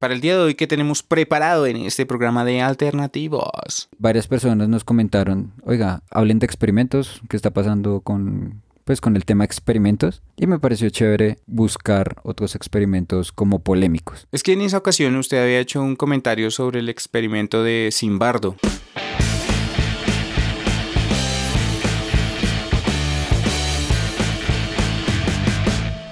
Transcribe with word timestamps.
para 0.00 0.14
el 0.14 0.22
día 0.22 0.34
de 0.34 0.42
hoy 0.42 0.54
que 0.54 0.66
tenemos 0.66 1.02
preparado 1.02 1.66
en 1.66 1.76
este 1.76 2.06
programa 2.06 2.44
de 2.44 2.62
alternativos. 2.62 3.90
Varias 3.98 4.26
personas 4.26 4.68
nos 4.68 4.82
comentaron, 4.82 5.52
oiga, 5.62 6.02
hablen 6.10 6.38
de 6.38 6.46
experimentos, 6.46 7.20
¿qué 7.28 7.36
está 7.36 7.50
pasando 7.50 8.00
con 8.00 8.62
pues 8.84 9.00
con 9.00 9.14
el 9.14 9.24
tema 9.24 9.44
experimentos 9.44 10.20
y 10.36 10.48
me 10.48 10.58
pareció 10.58 10.88
chévere 10.88 11.38
buscar 11.46 12.16
otros 12.24 12.56
experimentos 12.56 13.30
como 13.30 13.60
polémicos. 13.60 14.26
Es 14.32 14.42
que 14.42 14.54
en 14.54 14.62
esa 14.62 14.78
ocasión 14.78 15.14
usted 15.14 15.40
había 15.40 15.60
hecho 15.60 15.80
un 15.80 15.94
comentario 15.94 16.50
sobre 16.50 16.80
el 16.80 16.88
experimento 16.88 17.62
de 17.62 17.90
Simbardo. 17.92 18.56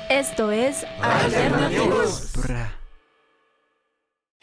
Esto 0.08 0.52
es 0.52 0.86
Alternativos. 1.00 2.32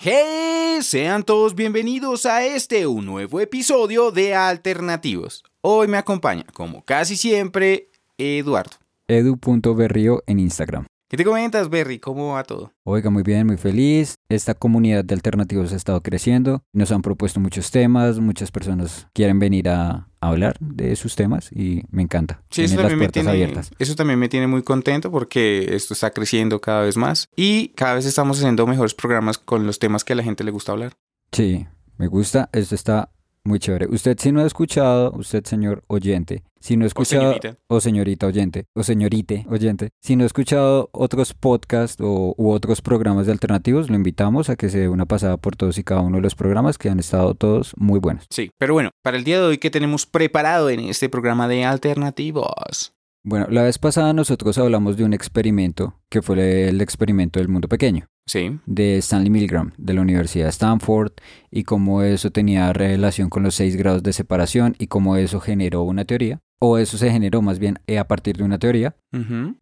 ¡Hey! 0.07 0.83
Sean 0.83 1.23
todos 1.23 1.55
bienvenidos 1.55 2.27
a 2.27 2.45
este 2.45 2.85
un 2.85 3.07
nuevo 3.07 3.39
episodio 3.39 4.11
de 4.11 4.35
Alternativos. 4.35 5.43
Hoy 5.61 5.87
me 5.87 5.97
acompaña, 5.97 6.45
como 6.53 6.85
casi 6.85 7.17
siempre, 7.17 7.89
Eduardo. 8.19 8.77
Edu.berrio 9.07 10.21
en 10.27 10.41
Instagram. 10.41 10.85
¿Qué 11.07 11.17
te 11.17 11.23
comentas, 11.23 11.69
Berry? 11.69 11.99
¿Cómo 11.99 12.33
va 12.33 12.43
todo? 12.43 12.73
Oiga, 12.83 13.11
muy 13.11 13.21
bien, 13.21 13.45
muy 13.45 13.57
feliz. 13.57 14.15
Esta 14.27 14.55
comunidad 14.55 15.05
de 15.05 15.13
alternativos 15.13 15.71
ha 15.71 15.75
estado 15.75 16.01
creciendo. 16.01 16.63
Nos 16.73 16.91
han 16.91 17.03
propuesto 17.03 17.39
muchos 17.39 17.69
temas, 17.69 18.17
muchas 18.19 18.49
personas 18.49 19.07
quieren 19.13 19.37
venir 19.37 19.69
a 19.69 20.09
hablar 20.19 20.57
de 20.59 20.95
sus 20.95 21.15
temas 21.15 21.51
y 21.51 21.83
me 21.91 22.01
encanta. 22.01 22.41
Sí, 22.49 22.63
eso 22.63 22.77
también, 22.77 22.97
me 22.97 23.09
tiene, 23.09 23.53
eso 23.77 23.95
también 23.95 24.17
me 24.17 24.29
tiene 24.29 24.47
muy 24.47 24.63
contento 24.63 25.11
porque 25.11 25.75
esto 25.75 25.93
está 25.93 26.09
creciendo 26.09 26.59
cada 26.59 26.81
vez 26.81 26.97
más 26.97 27.29
y 27.35 27.67
cada 27.75 27.93
vez 27.93 28.07
estamos 28.07 28.39
haciendo 28.39 28.65
mejores 28.65 28.95
programas 28.95 29.37
con 29.37 29.67
los 29.67 29.77
temas 29.77 30.03
que 30.03 30.13
a 30.13 30.15
la 30.15 30.23
gente 30.23 30.43
le 30.43 30.49
gusta 30.49 30.71
hablar. 30.71 30.93
Sí, 31.31 31.67
me 31.97 32.07
gusta. 32.07 32.49
Esto 32.51 32.73
está 32.73 33.11
muy 33.45 33.59
chévere. 33.59 33.87
Usted 33.87 34.17
si 34.19 34.31
no 34.31 34.41
ha 34.41 34.45
escuchado, 34.45 35.13
usted 35.15 35.45
señor 35.45 35.83
oyente, 35.87 36.43
si 36.59 36.75
no 36.75 36.83
ha 36.83 36.87
escuchado, 36.87 37.35
o 37.67 37.79
señorita, 37.79 38.25
oyente, 38.27 38.65
o 38.73 38.83
señorite 38.83 39.45
oyente, 39.49 39.89
si 40.01 40.15
no 40.15 40.23
ha 40.23 40.27
escuchado 40.27 40.89
otros 40.91 41.33
podcasts 41.33 42.01
o, 42.01 42.33
u 42.37 42.49
otros 42.49 42.81
programas 42.81 43.27
de 43.27 43.31
alternativos, 43.31 43.89
lo 43.89 43.95
invitamos 43.95 44.49
a 44.49 44.55
que 44.55 44.69
se 44.69 44.79
dé 44.79 44.89
una 44.89 45.05
pasada 45.05 45.37
por 45.37 45.55
todos 45.55 45.77
y 45.77 45.83
cada 45.83 46.01
uno 46.01 46.17
de 46.17 46.23
los 46.23 46.35
programas 46.35 46.77
que 46.77 46.89
han 46.89 46.99
estado 46.99 47.35
todos 47.35 47.73
muy 47.77 47.99
buenos. 47.99 48.25
Sí, 48.31 48.49
pero 48.57 48.73
bueno, 48.73 48.89
para 49.03 49.17
el 49.17 49.23
día 49.23 49.39
de 49.39 49.45
hoy, 49.45 49.57
¿qué 49.59 49.69
tenemos 49.69 50.05
preparado 50.05 50.69
en 50.69 50.79
este 50.81 51.07
programa 51.07 51.47
de 51.47 51.63
alternativos? 51.63 52.93
Bueno, 53.23 53.47
la 53.49 53.63
vez 53.63 53.79
pasada 53.79 54.13
nosotros 54.13 54.57
hablamos 54.57 54.97
de 54.97 55.03
un 55.03 55.13
experimento 55.13 55.99
que 56.09 56.21
fue 56.21 56.69
el 56.69 56.81
experimento 56.81 57.39
del 57.39 57.47
mundo 57.47 57.67
pequeño. 57.67 58.07
Sí. 58.25 58.59
De 58.65 58.97
Stanley 58.97 59.29
Milgram, 59.29 59.71
de 59.77 59.93
la 59.93 60.01
Universidad 60.01 60.45
de 60.45 60.49
Stanford, 60.49 61.11
y 61.51 61.63
cómo 61.63 62.01
eso 62.01 62.31
tenía 62.31 62.73
relación 62.73 63.29
con 63.29 63.43
los 63.43 63.55
seis 63.55 63.75
grados 63.75 64.03
de 64.03 64.13
separación 64.13 64.75
y 64.79 64.87
cómo 64.87 65.15
eso 65.15 65.39
generó 65.39 65.83
una 65.83 66.05
teoría, 66.05 66.41
o 66.59 66.77
eso 66.77 66.97
se 66.97 67.11
generó 67.11 67.41
más 67.41 67.59
bien 67.59 67.79
eh, 67.87 67.99
a 67.99 68.07
partir 68.07 68.37
de 68.37 68.43
una 68.43 68.59
teoría. 68.59 68.95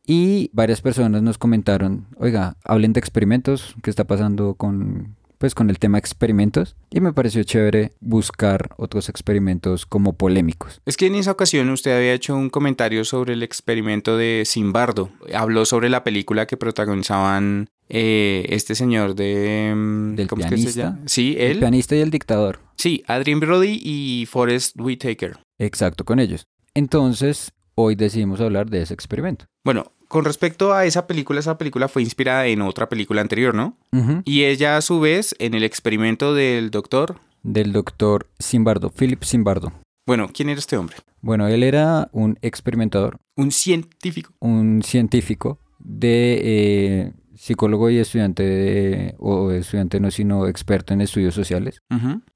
Y 0.08 0.50
varias 0.54 0.82
personas 0.82 1.22
nos 1.22 1.38
comentaron, 1.38 2.08
oiga, 2.18 2.58
hablen 2.64 2.94
de 2.94 3.00
experimentos, 3.00 3.76
¿qué 3.84 3.90
está 3.90 4.06
pasando 4.06 4.56
con, 4.56 5.16
pues 5.44 5.56
con 5.56 5.70
el 5.70 5.78
tema 5.78 5.98
experimentos 5.98 6.78
y 6.90 7.02
me 7.02 7.12
pareció 7.12 7.44
chévere 7.44 7.92
buscar 8.00 8.70
otros 8.78 9.10
experimentos 9.10 9.86
como 9.86 10.14
polémicos. 10.14 10.82
Es 10.86 10.96
que 10.96 11.08
en 11.08 11.16
esa 11.16 11.32
ocasión 11.32 11.70
usted 11.70 11.98
había 11.98 12.14
hecho 12.14 12.34
un 12.34 12.50
comentario 12.50 13.04
sobre 13.04 13.34
el 13.34 13.44
experimento 13.44 14.16
de 14.16 14.44
Simbardo. 14.46 15.10
Habló 15.36 15.66
sobre 15.66 15.90
la 15.90 16.06
película 16.06 16.48
que 16.48 16.56
protagonizaban 16.56 17.70
eh, 17.90 18.46
este 18.50 18.76
señor 18.76 19.16
de... 19.16 19.74
Mm, 19.76 20.16
¿Del 20.16 20.28
¿cómo 20.28 20.42
pianista? 20.42 20.70
Es 20.70 20.76
que 20.76 20.82
se 20.82 20.88
llama? 20.88 21.00
Sí, 21.06 21.36
él. 21.38 21.52
El 21.52 21.60
pianista 21.60 21.96
y 21.96 22.00
el 22.00 22.12
dictador. 22.12 22.60
Sí, 22.78 23.04
Adrian 23.08 23.40
Brody 23.40 23.80
y 23.84 24.26
Forrest 24.26 24.80
Whitaker. 24.80 25.38
Exacto, 25.60 26.06
con 26.06 26.20
ellos. 26.20 26.48
Entonces, 26.74 27.52
hoy 27.76 27.96
decidimos 27.96 28.42
hablar 28.42 28.70
de 28.70 28.82
ese 28.82 28.94
experimento. 28.94 29.46
Bueno, 29.64 29.92
con 30.08 30.26
respecto 30.26 30.74
a 30.74 30.86
esa 30.86 31.08
película, 31.08 31.40
esa 31.40 31.58
película 31.58 31.88
fue 31.88 32.02
inspirada 32.02 32.48
en 32.48 32.62
otra 32.62 32.90
película 32.90 33.22
anterior, 33.22 33.56
¿no? 33.56 33.78
Y 34.26 34.44
ella 34.44 34.78
a 34.78 34.82
su 34.82 35.00
vez 35.00 35.36
en 35.40 35.54
el 35.54 35.64
experimento 35.64 36.34
del 36.34 36.72
doctor. 36.72 37.20
Del 37.42 37.72
doctor 37.72 38.30
Simbardo, 38.40 38.90
Philip 38.90 39.24
Simbardo. 39.24 39.74
Bueno, 40.06 40.30
¿quién 40.34 40.50
era 40.50 40.60
este 40.60 40.78
hombre? 40.78 40.98
Bueno, 41.22 41.48
él 41.48 41.64
era 41.64 42.10
un 42.12 42.38
experimentador. 42.42 43.18
Un 43.36 43.52
científico. 43.52 44.34
Un 44.40 44.84
científico 44.84 45.60
de 45.80 46.42
eh, 46.44 47.14
psicólogo 47.44 47.90
y 47.90 47.98
estudiante 47.98 48.42
de, 48.42 49.16
o 49.20 49.52
estudiante 49.52 50.00
no, 50.00 50.12
sino 50.12 50.48
experto 50.48 50.94
en 50.94 51.02
estudios 51.02 51.36
sociales. 51.36 51.82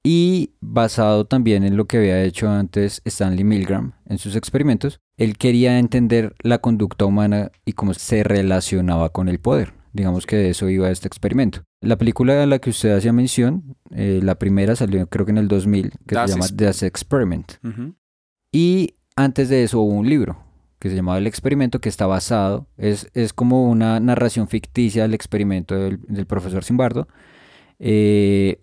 Y 0.04 0.50
basado 0.60 1.24
también 1.24 1.64
en 1.64 1.78
lo 1.78 1.86
que 1.86 1.96
había 1.96 2.22
hecho 2.22 2.50
antes 2.50 3.00
Stanley 3.06 3.42
Milgram 3.42 3.92
en 4.04 4.18
sus 4.18 4.36
experimentos, 4.36 5.00
él 5.16 5.38
quería 5.38 5.78
entender 5.78 6.34
la 6.40 6.58
conducta 6.58 7.06
humana 7.06 7.50
y 7.64 7.72
cómo 7.72 7.94
se 7.94 8.22
relacionaba 8.22 9.08
con 9.08 9.30
el 9.30 9.40
poder. 9.40 9.72
Digamos 9.94 10.26
que 10.26 10.36
de 10.36 10.50
eso 10.50 10.68
iba 10.68 10.90
este 10.90 11.08
experimento. 11.08 11.62
La 11.80 11.96
película 11.96 12.42
a 12.42 12.46
la 12.46 12.58
que 12.58 12.68
usted 12.68 12.94
hacía 12.94 13.14
mención, 13.14 13.76
eh, 13.92 14.20
la 14.22 14.34
primera 14.34 14.76
salió 14.76 15.08
creo 15.08 15.24
que 15.24 15.32
en 15.32 15.38
el 15.38 15.48
2000, 15.48 15.92
que 16.06 16.16
se 16.16 16.26
llama 16.26 16.46
The 16.54 16.86
Experiment. 16.86 17.52
Y 18.52 18.96
antes 19.16 19.48
de 19.48 19.62
eso 19.62 19.80
hubo 19.80 19.94
un 19.94 20.08
libro 20.08 20.47
que 20.78 20.88
se 20.88 20.96
llamaba 20.96 21.18
El 21.18 21.26
Experimento, 21.26 21.80
que 21.80 21.88
está 21.88 22.06
basado, 22.06 22.66
es, 22.76 23.08
es 23.14 23.32
como 23.32 23.68
una 23.68 24.00
narración 24.00 24.48
ficticia 24.48 25.02
del 25.02 25.14
experimento 25.14 25.74
del, 25.74 26.26
profesor 26.26 26.64
Simbardo. 26.64 27.08
Eh, 27.78 28.60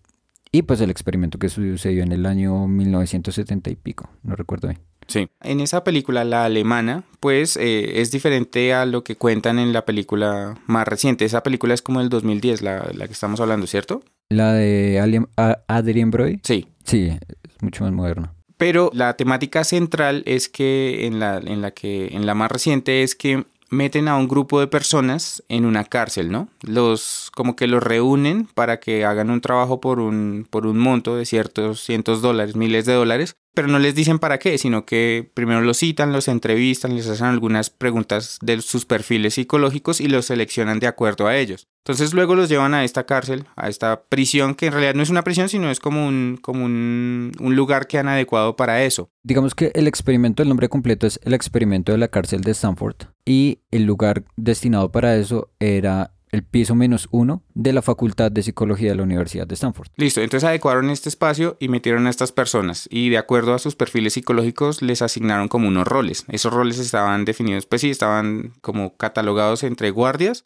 y 0.52 0.62
pues 0.62 0.80
el 0.80 0.90
experimento 0.90 1.38
que 1.38 1.50
sucedió 1.50 2.04
en 2.04 2.14
el 2.14 2.26
año 2.26 2.68
1970 2.68 3.70
y 3.70 3.76
pico, 3.76 4.10
no 4.24 4.36
recuerdo 4.36 4.70
bien. 4.70 4.80
Sí, 5.08 5.28
en 5.42 5.60
esa 5.60 5.84
película, 5.84 6.24
la 6.24 6.46
alemana, 6.46 7.04
pues 7.20 7.58
eh, 7.58 8.02
es 8.02 8.12
diferente 8.12 8.74
a 8.74 8.86
lo 8.86 9.04
que 9.04 9.18
cuentan 9.18 9.60
en 9.60 9.72
la 9.72 9.86
película 9.86 10.58
más 10.66 10.88
reciente. 10.88 11.26
Esa 11.26 11.44
película 11.44 11.74
es 11.74 11.82
como 11.82 12.00
del 12.00 12.10
2010, 12.10 12.62
la, 12.62 12.90
la 12.94 13.06
que 13.06 13.14
estamos 13.14 13.40
hablando, 13.40 13.68
¿cierto? 13.68 14.02
La 14.30 14.54
de 14.54 15.28
Adrien 15.68 16.12
Brody. 16.12 16.40
Sí. 16.44 16.68
Sí, 16.84 17.10
es 17.10 17.62
mucho 17.62 17.84
más 17.84 17.94
moderno. 17.94 18.34
Pero 18.58 18.90
la 18.94 19.16
temática 19.18 19.64
central 19.64 20.24
es 20.26 20.50
que 20.50 21.06
en 21.06 21.20
la, 21.20 21.38
en 21.38 21.62
la 21.62 21.72
que 21.72 22.08
en 22.08 22.26
la 22.26 22.36
más 22.36 22.52
reciente 22.52 23.04
es 23.04 23.16
que 23.16 23.46
meten 23.70 24.08
a 24.08 24.16
un 24.16 24.28
grupo 24.28 24.60
de 24.60 24.68
personas 24.68 25.44
en 25.50 25.66
una 25.66 25.84
cárcel, 25.84 26.32
¿no? 26.32 26.48
Los 26.62 27.32
como 27.36 27.56
que 27.56 27.68
los 27.68 27.84
reúnen 27.84 28.48
para 28.54 28.80
que 28.80 29.06
hagan 29.06 29.30
un 29.30 29.42
trabajo 29.42 29.82
por 29.82 30.00
un 30.00 30.48
por 30.50 30.66
un 30.66 30.78
monto 30.78 31.16
de 31.16 31.26
ciertos 31.26 31.82
cientos 31.84 32.22
dólares, 32.22 32.56
miles 32.56 32.86
de 32.86 32.94
dólares 32.94 33.36
pero 33.56 33.68
no 33.68 33.80
les 33.80 33.96
dicen 33.96 34.20
para 34.20 34.38
qué, 34.38 34.58
sino 34.58 34.86
que 34.86 35.32
primero 35.34 35.62
los 35.62 35.78
citan, 35.78 36.14
los 36.14 36.28
entrevistan, 36.28 36.96
les 36.96 37.08
hacen 37.08 37.28
algunas 37.28 37.70
preguntas 37.70 38.38
de 38.42 38.62
sus 38.62 38.86
perfiles 38.86 39.34
psicológicos 39.36 40.02
y 40.02 40.08
los 40.08 40.26
seleccionan 40.26 40.80
de 40.80 40.88
acuerdo 40.88 41.28
a 41.28 41.38
ellos. 41.38 41.68
Entonces 41.84 42.14
luego 42.14 42.36
los 42.36 42.50
llevan 42.50 42.74
a 42.74 42.84
esta 42.84 43.06
cárcel, 43.06 43.46
a 43.56 43.70
esta 43.70 44.04
prisión, 44.04 44.56
que 44.56 44.68
en 44.68 44.74
realidad 44.74 44.96
no 44.96 45.04
es 45.04 45.10
una 45.10 45.24
prisión, 45.24 45.50
sino 45.50 45.70
es 45.72 45.80
como 45.80 46.08
un, 46.08 46.38
como 46.42 46.66
un, 46.66 47.32
un 47.40 47.56
lugar 47.56 47.88
que 47.88 47.98
han 47.98 48.08
adecuado 48.08 48.56
para 48.56 48.84
eso. 48.84 49.10
Digamos 49.24 49.56
que 49.56 49.72
el 49.76 49.88
experimento, 49.88 50.44
el 50.44 50.50
nombre 50.50 50.68
completo 50.68 51.08
es 51.08 51.20
el 51.24 51.34
experimento 51.34 51.92
de 51.92 52.00
la 52.00 52.08
cárcel 52.08 52.42
de 52.42 52.52
Stanford 52.52 52.96
y 53.24 53.60
el 53.72 53.86
lugar 53.86 54.24
destinado 54.36 54.92
para 54.92 55.16
eso 55.16 55.50
era 55.60 56.15
el 56.36 56.44
piso 56.44 56.76
menos 56.76 57.08
uno 57.12 57.44
de 57.54 57.74
la 57.74 57.82
Facultad 57.82 58.32
de 58.32 58.44
Psicología 58.44 58.90
de 58.90 58.96
la 58.96 59.04
Universidad 59.04 59.48
de 59.48 59.56
Stanford. 59.56 59.88
Listo, 59.96 60.22
entonces 60.22 60.48
adecuaron 60.48 60.90
este 60.90 61.10
espacio 61.10 61.58
y 61.60 61.70
metieron 61.70 62.08
a 62.08 62.10
estas 62.10 62.32
personas 62.32 62.88
y 62.92 63.10
de 63.10 63.18
acuerdo 63.18 63.54
a 63.54 63.60
sus 63.60 63.76
perfiles 63.76 64.14
psicológicos 64.14 64.82
les 64.82 65.02
asignaron 65.02 65.48
como 65.48 65.68
unos 65.68 65.88
roles. 65.88 66.26
Esos 66.28 66.54
roles 66.54 66.78
estaban 66.80 67.26
definidos, 67.26 67.66
pues 67.66 67.82
sí, 67.82 67.90
estaban 67.90 68.54
como 68.62 68.96
catalogados 68.98 69.64
entre 69.64 69.90
guardias 69.92 70.46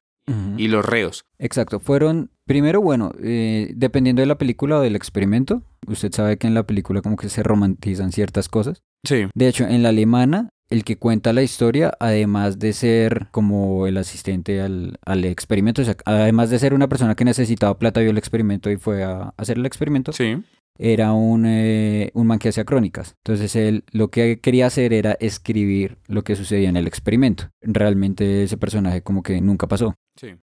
y 0.57 0.67
los 0.67 0.85
reos. 0.85 1.25
Exacto, 1.39 1.79
fueron, 1.79 2.29
primero, 2.45 2.81
bueno, 2.81 3.13
eh, 3.19 3.71
dependiendo 3.75 4.21
de 4.21 4.27
la 4.27 4.37
película 4.37 4.77
o 4.77 4.81
del 4.81 4.95
experimento, 4.95 5.63
usted 5.87 6.11
sabe 6.13 6.37
que 6.37 6.45
en 6.45 6.53
la 6.53 6.67
película 6.67 7.01
como 7.01 7.15
que 7.15 7.29
se 7.29 7.41
romantizan 7.41 8.11
ciertas 8.11 8.47
cosas. 8.47 8.83
Sí. 9.03 9.25
De 9.33 9.47
hecho, 9.47 9.65
en 9.65 9.81
la 9.81 9.89
alemana 9.89 10.49
el 10.69 10.83
que 10.83 10.97
cuenta 10.97 11.33
la 11.33 11.41
historia, 11.41 11.93
además 11.99 12.59
de 12.59 12.73
ser 12.73 13.27
como 13.31 13.87
el 13.87 13.97
asistente 13.97 14.61
al, 14.61 14.97
experimento, 15.25 15.81
o 15.81 15.85
sea, 15.85 15.97
además 16.05 16.49
de 16.49 16.59
ser 16.59 16.73
una 16.73 16.87
persona 16.87 17.15
que 17.15 17.25
necesitaba 17.25 17.79
plata, 17.79 18.01
vio 18.01 18.11
el 18.11 18.17
experimento 18.17 18.69
y 18.69 18.77
fue 18.77 19.03
a 19.03 19.33
hacer 19.37 19.57
el 19.57 19.65
experimento, 19.65 20.13
sí. 20.13 20.43
era 20.77 21.13
un, 21.13 21.45
eh, 21.47 22.11
un 22.13 22.27
man 22.27 22.37
que 22.37 22.49
hacía 22.49 22.65
crónicas. 22.65 23.15
Entonces 23.23 23.55
él 23.55 23.83
lo 23.91 24.09
que 24.09 24.39
quería 24.39 24.67
hacer 24.67 24.93
era 24.93 25.13
escribir 25.13 25.97
lo 26.07 26.23
que 26.23 26.35
sucedía 26.35 26.69
en 26.69 26.77
el 26.77 26.87
experimento. 26.87 27.49
Realmente 27.61 28.43
ese 28.43 28.57
personaje 28.57 29.01
como 29.01 29.23
que 29.23 29.41
nunca 29.41 29.67
pasó. 29.67 29.95
Sí. 30.17 30.35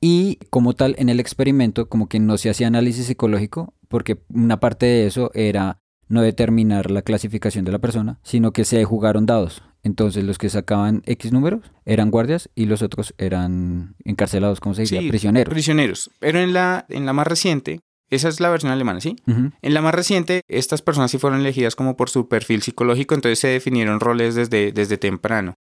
Y 0.00 0.36
como 0.50 0.74
tal, 0.74 0.94
en 0.98 1.08
el 1.08 1.20
experimento 1.20 1.88
como 1.88 2.08
que 2.08 2.20
no 2.20 2.38
se 2.38 2.50
hacía 2.50 2.66
análisis 2.66 3.06
psicológico, 3.06 3.74
porque 3.88 4.18
una 4.28 4.60
parte 4.60 4.86
de 4.86 5.06
eso 5.06 5.30
era 5.34 5.82
no 6.08 6.22
determinar 6.22 6.90
la 6.90 7.02
clasificación 7.02 7.64
de 7.64 7.72
la 7.72 7.78
persona, 7.78 8.18
sino 8.22 8.52
que 8.52 8.64
se 8.64 8.84
jugaron 8.84 9.26
dados. 9.26 9.62
Entonces 9.82 10.24
los 10.24 10.38
que 10.38 10.48
sacaban 10.48 11.02
X 11.06 11.32
números 11.32 11.60
eran 11.84 12.10
guardias 12.10 12.50
y 12.54 12.66
los 12.66 12.82
otros 12.82 13.14
eran 13.18 13.94
encarcelados, 14.04 14.58
¿cómo 14.60 14.74
se 14.74 14.82
dice? 14.82 15.00
prisioneros. 15.08 15.52
Prisioneros. 15.52 16.10
Pero 16.18 16.40
en 16.40 16.52
la, 16.52 16.86
en 16.88 17.06
la 17.06 17.12
más 17.12 17.26
reciente, 17.26 17.80
esa 18.08 18.28
es 18.28 18.40
la 18.40 18.50
versión 18.50 18.70
alemana, 18.72 19.00
¿sí? 19.00 19.16
En 19.26 19.74
la 19.74 19.82
más 19.82 19.94
reciente, 19.94 20.42
estas 20.48 20.80
personas 20.80 21.10
sí 21.10 21.18
fueron 21.18 21.40
elegidas 21.40 21.74
como 21.74 21.96
por 21.96 22.08
su 22.08 22.28
perfil 22.28 22.62
psicológico, 22.62 23.14
entonces 23.14 23.40
se 23.40 23.48
definieron 23.48 23.98
roles 23.98 24.36
desde, 24.36 24.70
desde 24.70 24.96
temprano. 24.96 25.54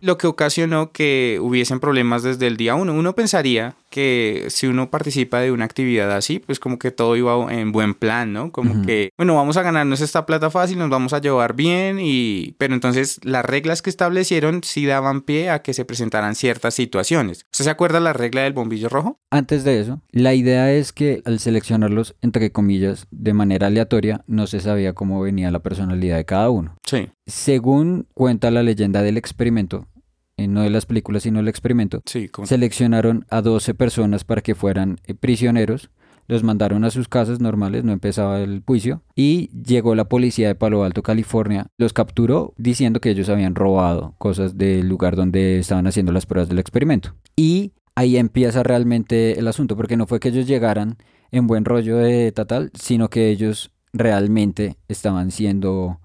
Lo 0.00 0.18
que 0.18 0.26
ocasionó 0.26 0.92
que 0.92 1.38
hubiesen 1.40 1.80
problemas 1.80 2.22
desde 2.22 2.46
el 2.46 2.56
día 2.56 2.74
uno. 2.74 2.92
Uno 2.92 3.14
pensaría 3.14 3.76
que 3.94 4.46
si 4.48 4.66
uno 4.66 4.90
participa 4.90 5.38
de 5.38 5.52
una 5.52 5.64
actividad 5.64 6.10
así, 6.10 6.40
pues 6.40 6.58
como 6.58 6.80
que 6.80 6.90
todo 6.90 7.14
iba 7.14 7.32
en 7.54 7.70
buen 7.70 7.94
plan, 7.94 8.32
¿no? 8.32 8.50
Como 8.50 8.84
que, 8.84 9.10
bueno, 9.16 9.36
vamos 9.36 9.56
a 9.56 9.62
ganarnos 9.62 10.00
esta 10.00 10.26
plata 10.26 10.50
fácil, 10.50 10.80
nos 10.80 10.90
vamos 10.90 11.12
a 11.12 11.20
llevar 11.20 11.54
bien 11.54 12.00
y... 12.00 12.56
Pero 12.58 12.74
entonces 12.74 13.20
las 13.22 13.44
reglas 13.44 13.82
que 13.82 13.90
establecieron 13.90 14.64
sí 14.64 14.84
daban 14.84 15.20
pie 15.20 15.48
a 15.48 15.62
que 15.62 15.74
se 15.74 15.84
presentaran 15.84 16.34
ciertas 16.34 16.74
situaciones. 16.74 17.46
¿Usted 17.52 17.66
se 17.66 17.70
acuerda 17.70 18.00
la 18.00 18.12
regla 18.12 18.42
del 18.42 18.52
bombillo 18.52 18.88
rojo? 18.88 19.20
Antes 19.30 19.62
de 19.62 19.78
eso, 19.78 20.00
la 20.10 20.34
idea 20.34 20.72
es 20.72 20.92
que 20.92 21.22
al 21.24 21.38
seleccionarlos, 21.38 22.16
entre 22.20 22.50
comillas, 22.50 23.06
de 23.12 23.32
manera 23.32 23.68
aleatoria, 23.68 24.24
no 24.26 24.48
se 24.48 24.58
sabía 24.58 24.92
cómo 24.92 25.20
venía 25.20 25.52
la 25.52 25.60
personalidad 25.60 26.16
de 26.16 26.24
cada 26.24 26.50
uno. 26.50 26.74
Sí. 26.84 27.10
Según 27.26 28.08
cuenta 28.12 28.50
la 28.50 28.64
leyenda 28.64 29.02
del 29.02 29.18
experimento, 29.18 29.86
eh, 30.36 30.48
no 30.48 30.62
de 30.62 30.70
las 30.70 30.86
películas, 30.86 31.22
sino 31.22 31.40
el 31.40 31.48
experimento, 31.48 32.02
seleccionaron 32.44 33.26
a 33.30 33.42
12 33.42 33.74
personas 33.74 34.24
para 34.24 34.42
que 34.42 34.54
fueran 34.54 34.98
eh, 35.06 35.14
prisioneros, 35.14 35.90
los 36.26 36.42
mandaron 36.42 36.84
a 36.84 36.90
sus 36.90 37.08
casas 37.08 37.40
normales, 37.40 37.84
no 37.84 37.92
empezaba 37.92 38.40
el 38.40 38.62
juicio, 38.66 39.02
y 39.14 39.50
llegó 39.50 39.94
la 39.94 40.08
policía 40.08 40.48
de 40.48 40.54
Palo 40.54 40.84
Alto, 40.84 41.02
California, 41.02 41.66
los 41.76 41.92
capturó 41.92 42.54
diciendo 42.56 43.00
que 43.00 43.10
ellos 43.10 43.28
habían 43.28 43.54
robado 43.54 44.14
cosas 44.18 44.56
del 44.56 44.88
lugar 44.88 45.16
donde 45.16 45.58
estaban 45.58 45.86
haciendo 45.86 46.12
las 46.12 46.26
pruebas 46.26 46.48
del 46.48 46.58
experimento. 46.58 47.14
Y 47.36 47.72
ahí 47.94 48.16
empieza 48.16 48.62
realmente 48.62 49.38
el 49.38 49.48
asunto, 49.48 49.76
porque 49.76 49.96
no 49.96 50.06
fue 50.06 50.20
que 50.20 50.28
ellos 50.28 50.46
llegaran 50.46 50.96
en 51.30 51.46
buen 51.46 51.64
rollo 51.64 51.98
de 51.98 52.32
Tatal, 52.32 52.70
sino 52.74 53.10
que 53.10 53.28
ellos 53.28 53.70
realmente 53.92 54.76
estaban 54.88 55.30
siendo 55.30 56.00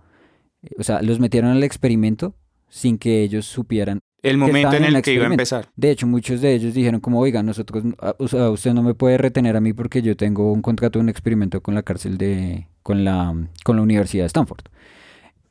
o 0.78 0.84
sea, 0.84 1.02
los 1.02 1.20
metieron 1.20 1.52
al 1.52 1.64
experimento 1.64 2.36
sin 2.68 2.98
que 2.98 3.24
ellos 3.24 3.46
supieran. 3.46 4.00
El 4.22 4.38
momento 4.38 4.76
en 4.76 4.84
el, 4.84 5.02
que 5.02 5.14
iba 5.14 5.26
a 5.26 5.30
empezar. 5.30 5.70
De 5.76 5.92
hecho, 5.92 6.06
muchos 6.06 6.42
de 6.42 6.54
ellos 6.54 6.74
dijeron 6.74 7.00
como, 7.00 7.20
oiga, 7.20 7.42
nosotros, 7.42 7.84
o 8.18 8.28
sea, 8.28 8.50
usted 8.50 8.74
no 8.74 8.84
me 8.84 8.94
puede 8.94 9.18
retener 9.18 9.56
a 9.56 9.62
mí 9.62 9.74
porque 9.74 10.02
yo 10.02 10.18
tengo 10.18 10.52
un 10.52 10.62
contrato, 10.62 11.00
un 11.00 11.10
experimento 11.10 11.62
con 11.62 11.74
la 11.74 11.84
cárcel 11.84 12.18
de, 12.18 12.68
con 12.84 13.04
la, 13.04 13.34
con 13.64 13.78
la 13.78 13.82
Universidad 13.82 14.24
de 14.24 14.28
Stanford. 14.28 14.66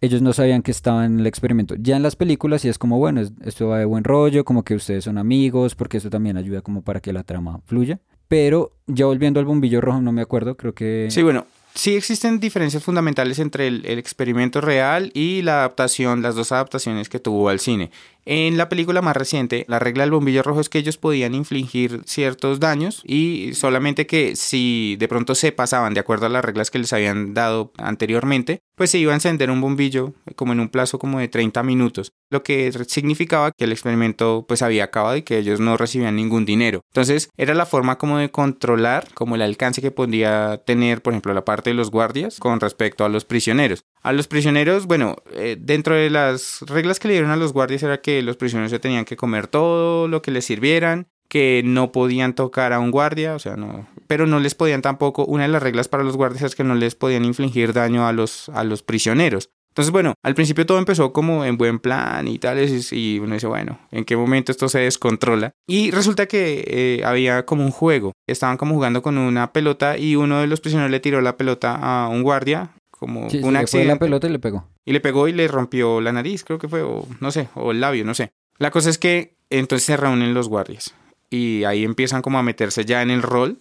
Ellos 0.01 0.23
no 0.23 0.33
sabían 0.33 0.63
que 0.63 0.71
estaban 0.71 1.13
en 1.15 1.21
el 1.21 1.27
experimento. 1.27 1.75
Ya 1.77 1.97
en 1.97 2.03
las 2.03 2.15
películas 2.15 2.63
sí 2.63 2.69
es 2.69 2.79
como, 2.79 2.99
bueno, 2.99 3.23
esto 3.45 3.69
va 3.69 3.79
de 3.79 3.85
buen 3.85 4.05
rollo, 4.05 4.45
como 4.45 4.63
que 4.63 4.75
ustedes 4.75 5.05
son 5.05 5.19
amigos, 5.19 5.75
porque 5.75 5.97
eso 5.97 6.11
también 6.11 6.37
ayuda 6.37 6.61
como 6.61 6.83
para 6.83 7.01
que 7.01 7.13
la 7.13 7.25
trama 7.25 7.61
fluya. 7.67 7.99
Pero 8.29 8.73
ya 8.87 9.07
volviendo 9.07 9.41
al 9.41 9.47
bombillo 9.47 9.81
rojo, 9.81 10.01
no 10.01 10.13
me 10.13 10.21
acuerdo, 10.21 10.57
creo 10.57 10.75
que... 10.75 11.09
Sí, 11.11 11.23
bueno, 11.23 11.47
sí 11.75 11.95
existen 11.95 12.41
diferencias 12.41 12.83
fundamentales 12.83 13.39
entre 13.39 13.69
el, 13.69 13.85
experimento 13.87 14.61
real 14.61 15.11
y 15.15 15.43
la 15.43 15.59
adaptación, 15.59 16.23
las 16.23 16.35
dos 16.35 16.51
adaptaciones 16.53 17.09
que 17.09 17.21
tuvo 17.21 17.49
al 17.49 17.61
cine. 17.61 17.91
En 18.31 18.59
la 18.59 18.69
película 18.69 19.01
más 19.01 19.17
reciente, 19.17 19.65
la 19.69 19.79
regla 19.79 20.03
del 20.03 20.11
bombillo 20.11 20.43
rojo 20.43 20.61
es 20.61 20.69
que 20.69 20.77
ellos 20.77 20.99
podían 20.99 21.35
infligir 21.35 22.03
ciertos 22.05 22.61
daños 22.61 23.01
y 23.07 23.55
solamente 23.55 24.07
que 24.07 24.37
si 24.37 24.97
de 24.99 25.09
pronto 25.09 25.35
se 25.35 25.51
pasaban 25.51 25.95
de 25.95 26.01
acuerdo 26.01 26.27
a 26.27 26.29
las 26.29 26.45
reglas 26.45 26.71
que 26.71 26.79
les 26.79 26.93
habían 26.93 27.33
dado 27.33 27.73
anteriormente, 27.79 28.61
pues 28.77 28.91
se 28.91 28.99
iba 28.99 29.13
a 29.13 29.15
encender 29.15 29.51
un 29.51 29.63
bombillo 29.63 30.13
como 30.37 30.53
en 30.53 30.61
un 30.61 30.69
plazo 30.69 30.99
como 30.99 31.19
de 31.21 31.29
30 31.29 31.63
minutos, 31.63 32.13
lo 32.29 32.43
que 32.43 32.71
significaba 32.87 33.51
que 33.51 33.65
el 33.65 33.73
experimento 33.73 34.45
pues 34.47 34.61
había 34.61 34.85
acabado 34.85 35.17
y 35.17 35.23
que 35.23 35.39
ellos 35.39 35.59
no 35.59 35.79
recibían 35.79 36.17
ningún 36.17 36.45
dinero. 36.45 36.83
Entonces 36.93 37.31
era 37.39 37.55
la 37.55 37.65
forma 37.65 37.97
como 37.97 38.19
de 38.19 38.31
controlar 38.31 39.09
como 39.15 39.37
el 39.37 39.43
alcance 39.43 39.81
que 39.81 39.91
podía 39.91 40.63
tener, 40.67 41.01
por 41.01 41.15
ejemplo, 41.15 41.33
la 41.33 41.47
parte 41.47 41.71
de 41.71 41.75
los 41.75 41.91
guardias 41.91 42.39
con 42.41 42.61
respecto 42.61 43.07
a 43.07 43.09
los 43.09 43.25
prisioneros. 43.25 43.85
A 44.03 44.13
los 44.13 44.29
prisioneros, 44.29 44.87
bueno, 44.87 45.17
eh, 45.33 45.57
dentro 45.59 45.95
de 45.95 46.11
las 46.11 46.61
reglas 46.63 46.99
que 46.99 47.09
le 47.09 47.15
dieron 47.15 47.31
a 47.31 47.37
los 47.37 47.53
guardias 47.53 47.83
era 47.83 48.01
que 48.01 48.23
los 48.23 48.37
prisioneros 48.37 48.71
se 48.71 48.79
tenían 48.79 49.05
que 49.05 49.17
comer 49.17 49.47
todo 49.49 50.09
lo 50.09 50.23
que 50.23 50.31
les 50.31 50.45
sirvieran, 50.45 51.09
que 51.29 51.63
no 51.65 51.93
podían 51.93 52.35
tocar 52.35 52.73
a 52.73 52.81
un 52.81 52.91
guardia, 52.91 53.35
o 53.35 53.39
sea, 53.39 53.57
no, 53.57 53.87
pero 54.07 54.27
no 54.27 54.41
les 54.41 54.55
podían 54.55 54.83
tampoco, 54.83 55.25
una 55.27 55.43
de 55.43 55.51
las 55.51 55.63
reglas 55.63 55.89
para 55.89 56.05
los 56.05 56.17
guardias 56.17 56.43
es 56.43 56.55
que 56.55 56.65
no 56.65 56.75
les 56.75 56.95
podían 56.95 57.25
infligir 57.25 57.73
daño 57.73 58.07
a 58.07 58.13
los, 58.13 58.49
a 58.51 58.65
los 58.65 58.83
prisioneros. 58.83 59.51
Entonces, 59.69 59.93
bueno, 59.93 60.15
al 60.25 60.35
principio 60.35 60.67
todo 60.67 60.79
empezó 60.79 61.13
como 61.13 61.45
en 61.45 61.57
buen 61.57 61.79
plan 61.79 62.27
y 62.27 62.39
tal, 62.41 62.59
y 62.91 63.19
uno 63.21 63.35
dice, 63.35 63.47
bueno, 63.47 63.79
¿en 63.93 64.05
qué 64.05 64.17
momento 64.17 64.51
esto 64.51 64.69
se 64.69 64.81
descontrola? 64.81 65.53
Y 65.69 65.93
resulta 65.93 66.27
que 66.27 66.65
eh, 66.67 67.05
había 67.05 67.47
como 67.47 67.65
un 67.65 67.71
juego, 67.71 68.13
estaban 68.27 68.57
como 68.57 68.75
jugando 68.75 69.03
con 69.03 69.19
una 69.19 69.53
pelota 69.53 69.97
y 69.97 70.17
uno 70.17 70.41
de 70.41 70.49
los 70.49 70.61
prisioneros 70.61 70.91
le 70.91 70.99
tiró 70.99 71.21
la 71.21 71.37
pelota 71.37 71.77
a 71.77 72.09
un 72.09 72.25
guardia, 72.25 72.73
como 72.99 73.29
un 73.29 73.57
accidente. 73.57 73.89
la 73.89 73.99
pelota 73.99 74.27
y 74.27 74.31
le 74.31 74.39
pegó. 74.39 74.69
Y 74.85 74.93
le 74.93 75.01
pegó 75.01 75.29
y 75.29 75.33
le 75.33 75.49
rompió 75.49 76.01
la 76.01 76.13
nariz, 76.13 76.45
creo 76.45 76.59
que 76.59 76.69
fue, 76.69 76.83
o 76.83 77.07
no 77.21 77.31
sé, 77.31 77.49
o 77.55 77.71
el 77.71 77.81
labio, 77.81 78.05
no 78.05 78.15
sé. 78.15 78.33
La 78.59 78.71
cosa 78.71 78.91
es 78.91 78.99
que 78.99 79.37
entonces 79.51 79.87
se 79.87 79.97
reúnen 79.97 80.35
los 80.35 80.49
guardias 80.49 80.95
y 81.31 81.65
ahí 81.65 81.85
empiezan 81.85 82.23
como 82.23 82.39
a 82.39 82.43
meterse 82.43 82.85
ya 82.85 83.03
en 83.03 83.11
el 83.11 83.23
rol. 83.23 83.61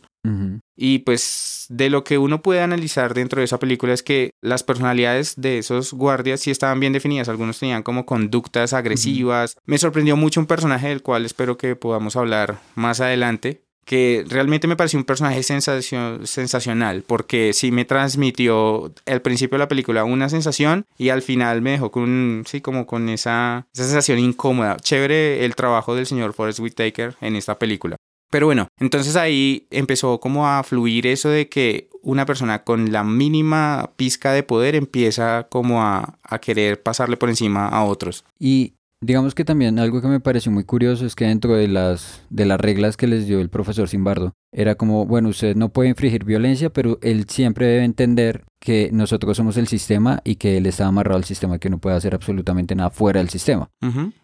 Y 0.75 0.99
pues 0.99 1.67
de 1.69 1.89
lo 1.89 2.03
que 2.03 2.17
uno 2.17 2.41
puede 2.41 2.59
analizar 2.59 3.13
dentro 3.13 3.39
de 3.39 3.45
esa 3.45 3.59
película 3.59 3.93
es 3.93 4.03
que 4.03 4.31
las 4.41 4.61
personalidades 4.61 5.35
de 5.37 5.57
esos 5.57 5.93
guardias 5.93 6.41
sí 6.41 6.51
estaban 6.51 6.81
bien 6.81 6.91
definidas. 6.91 7.29
Algunos 7.29 7.57
tenían 7.57 7.81
como 7.81 8.05
conductas 8.05 8.73
agresivas. 8.73 9.55
Me 9.65 9.77
sorprendió 9.77 10.17
mucho 10.17 10.41
un 10.41 10.45
personaje 10.45 10.89
del 10.89 11.01
cual 11.01 11.25
espero 11.25 11.57
que 11.57 11.77
podamos 11.77 12.17
hablar 12.17 12.59
más 12.75 12.99
adelante, 12.99 13.61
que 13.87 14.25
realmente 14.27 14.67
me 14.67 14.75
pareció 14.75 14.99
un 14.99 15.05
personaje 15.05 15.41
sensacional, 15.43 17.03
porque 17.07 17.53
sí 17.53 17.71
me 17.71 17.85
transmitió 17.85 18.93
al 19.05 19.21
principio 19.21 19.55
de 19.55 19.63
la 19.63 19.69
película 19.69 20.03
una 20.03 20.27
sensación 20.27 20.85
y 20.97 21.07
al 21.07 21.21
final 21.21 21.61
me 21.61 21.71
dejó 21.71 21.89
con, 21.89 22.43
sí, 22.45 22.59
como 22.59 22.85
con 22.85 23.07
esa, 23.07 23.65
sensación 23.71 24.19
incómoda. 24.19 24.75
Chévere 24.75 25.45
el 25.45 25.55
trabajo 25.55 25.95
del 25.95 26.05
señor 26.05 26.33
Forrest 26.33 26.59
Whitaker 26.59 27.15
en 27.21 27.37
esta 27.37 27.57
película. 27.57 27.95
Pero 28.29 28.47
bueno, 28.47 28.67
entonces 28.77 29.15
ahí 29.15 29.67
empezó 29.71 30.19
como 30.19 30.49
a 30.49 30.63
fluir 30.63 31.07
eso 31.07 31.29
de 31.29 31.47
que 31.47 31.89
una 32.01 32.25
persona 32.25 32.65
con 32.65 32.91
la 32.91 33.05
mínima 33.05 33.91
pizca 33.95 34.33
de 34.33 34.43
poder 34.43 34.75
empieza 34.75 35.47
como 35.49 35.81
a, 35.81 36.19
a 36.23 36.39
querer 36.39 36.83
pasarle 36.83 37.15
por 37.15 37.29
encima 37.29 37.69
a 37.69 37.85
otros. 37.85 38.25
Y 38.37 38.73
Digamos 38.99 39.35
que 39.35 39.45
también 39.45 39.77
algo 39.77 40.01
que 40.01 40.07
me 40.07 40.19
pareció 40.19 40.51
muy 40.51 40.63
curioso 40.63 41.05
es 41.05 41.13
que 41.13 41.25
dentro 41.25 41.55
de 41.55 41.67
las, 41.67 42.25
de 42.31 42.47
las 42.47 42.59
reglas 42.59 42.97
que 42.97 43.05
les 43.05 43.27
dio 43.27 43.39
el 43.39 43.49
profesor 43.49 43.87
Simbardo, 43.87 44.33
era 44.51 44.73
como, 44.73 45.05
bueno, 45.05 45.29
usted 45.29 45.55
no 45.55 45.69
puede 45.69 45.89
infringir 45.89 46.23
violencia, 46.23 46.71
pero 46.71 46.97
él 47.03 47.25
siempre 47.29 47.67
debe 47.67 47.83
entender 47.83 48.43
que 48.59 48.89
nosotros 48.91 49.37
somos 49.37 49.55
el 49.57 49.67
sistema 49.67 50.19
y 50.23 50.37
que 50.37 50.57
él 50.57 50.65
está 50.65 50.87
amarrado 50.87 51.17
al 51.17 51.25
sistema, 51.25 51.59
que 51.59 51.69
no 51.69 51.77
puede 51.77 51.95
hacer 51.95 52.15
absolutamente 52.15 52.73
nada 52.73 52.89
fuera 52.89 53.19
del 53.19 53.29
sistema. 53.29 53.69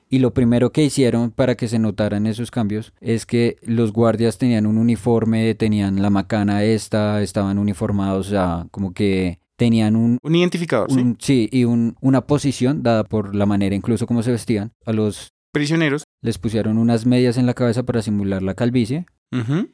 Y 0.10 0.20
lo 0.20 0.34
primero 0.34 0.72
que 0.72 0.84
hicieron 0.84 1.30
para 1.30 1.56
que 1.56 1.68
se 1.68 1.78
notaran 1.78 2.26
esos 2.26 2.50
cambios 2.50 2.94
es 3.00 3.28
que 3.28 3.58
los 3.62 3.94
guardias 3.94 4.40
tenían 4.40 4.66
un 4.66 4.80
uniforme, 4.80 5.54
tenían 5.54 6.02
la 6.02 6.10
macana 6.10 6.64
esta, 6.64 7.22
estaban 7.22 7.60
uniformados, 7.60 8.28
o 8.28 8.30
sea, 8.32 8.68
como 8.72 8.94
que 8.94 9.40
tenían 9.58 9.96
un... 9.96 10.18
Un 10.22 10.36
identificador, 10.36 10.92
sí. 10.92 11.16
Sí, 11.20 11.50
y 11.52 11.66
un, 11.66 11.96
una 12.02 12.22
posición 12.22 12.84
dada 12.84 13.04
por 13.04 13.36
la 13.36 13.46
manera 13.46 13.76
incluso 13.76 14.08
como 14.08 14.24
se 14.24 14.32
vestían. 14.32 14.72
A 14.86 14.94
los 14.94 15.30
prisioneros 15.52 16.04
les 16.22 16.38
pusieron 16.38 16.78
unas 16.78 17.06
medias 17.06 17.38
en 17.38 17.46
la 17.46 17.54
cabeza 17.54 17.84
para 17.84 18.02
simular 18.02 18.42
la 18.42 18.56
calvicie. 18.56 19.06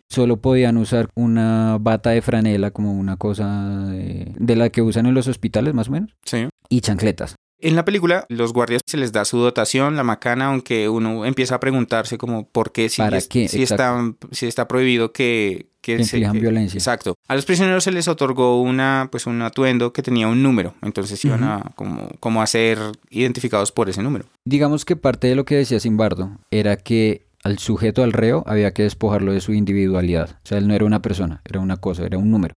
Solo 0.07 0.37
podían 0.37 0.77
usar 0.77 1.09
una 1.15 1.77
bata 1.81 2.11
de 2.11 2.21
franela 2.21 2.71
como 2.71 2.93
una 2.93 3.17
cosa 3.17 3.89
de, 3.89 4.33
de, 4.37 4.55
la 4.55 4.69
que 4.69 4.81
usan 4.81 5.05
en 5.05 5.13
los 5.13 5.27
hospitales 5.27 5.73
más 5.73 5.89
o 5.89 5.91
menos. 5.91 6.15
Sí. 6.23 6.47
Y 6.69 6.79
chancletas. 6.79 7.35
En 7.61 7.75
la 7.75 7.83
película, 7.83 8.25
los 8.29 8.53
guardias 8.53 8.81
se 8.85 8.95
les 8.95 9.11
da 9.11 9.25
su 9.25 9.37
dotación, 9.37 9.97
la 9.97 10.05
macana, 10.05 10.45
aunque 10.45 10.87
uno 10.87 11.25
empieza 11.25 11.55
a 11.55 11.59
preguntarse 11.59 12.17
como 12.17 12.47
por 12.47 12.71
qué 12.71 12.87
si, 12.87 13.01
si, 13.49 13.61
está, 13.61 14.13
si 14.31 14.47
está 14.47 14.69
prohibido 14.69 15.11
que, 15.11 15.68
que, 15.81 16.03
se, 16.03 16.19
violencia. 16.31 16.77
Exacto. 16.77 17.15
A 17.27 17.35
los 17.35 17.45
prisioneros 17.45 17.83
se 17.83 17.91
les 17.91 18.07
otorgó 18.07 18.61
una, 18.61 19.09
pues 19.11 19.25
un 19.25 19.41
atuendo 19.41 19.93
que 19.93 20.01
tenía 20.01 20.27
un 20.27 20.43
número, 20.43 20.75
entonces 20.81 21.23
iban 21.25 21.43
a 21.43 21.71
como, 21.75 22.09
como 22.19 22.41
a 22.41 22.47
ser 22.47 22.77
identificados 23.09 23.71
por 23.71 23.89
ese 23.89 24.03
número. 24.03 24.25
Digamos 24.45 24.85
que 24.85 24.95
parte 24.95 25.27
de 25.27 25.35
lo 25.35 25.45
que 25.45 25.55
decía 25.55 25.79
Simbardo 25.79 26.31
era 26.51 26.77
que 26.77 27.27
al 27.43 27.59
sujeto, 27.59 28.03
al 28.03 28.13
reo, 28.13 28.43
había 28.47 28.73
que 28.73 28.83
despojarlo 28.83 29.31
de 29.31 29.41
su 29.41 29.53
individualidad. 29.53 30.31
O 30.43 30.47
sea, 30.47 30.57
él 30.57 30.67
no 30.67 30.73
era 30.73 30.85
una 30.85 31.01
persona, 31.01 31.41
era 31.45 31.59
una 31.59 31.77
cosa, 31.77 32.05
era 32.05 32.17
un 32.17 32.31
número. 32.31 32.53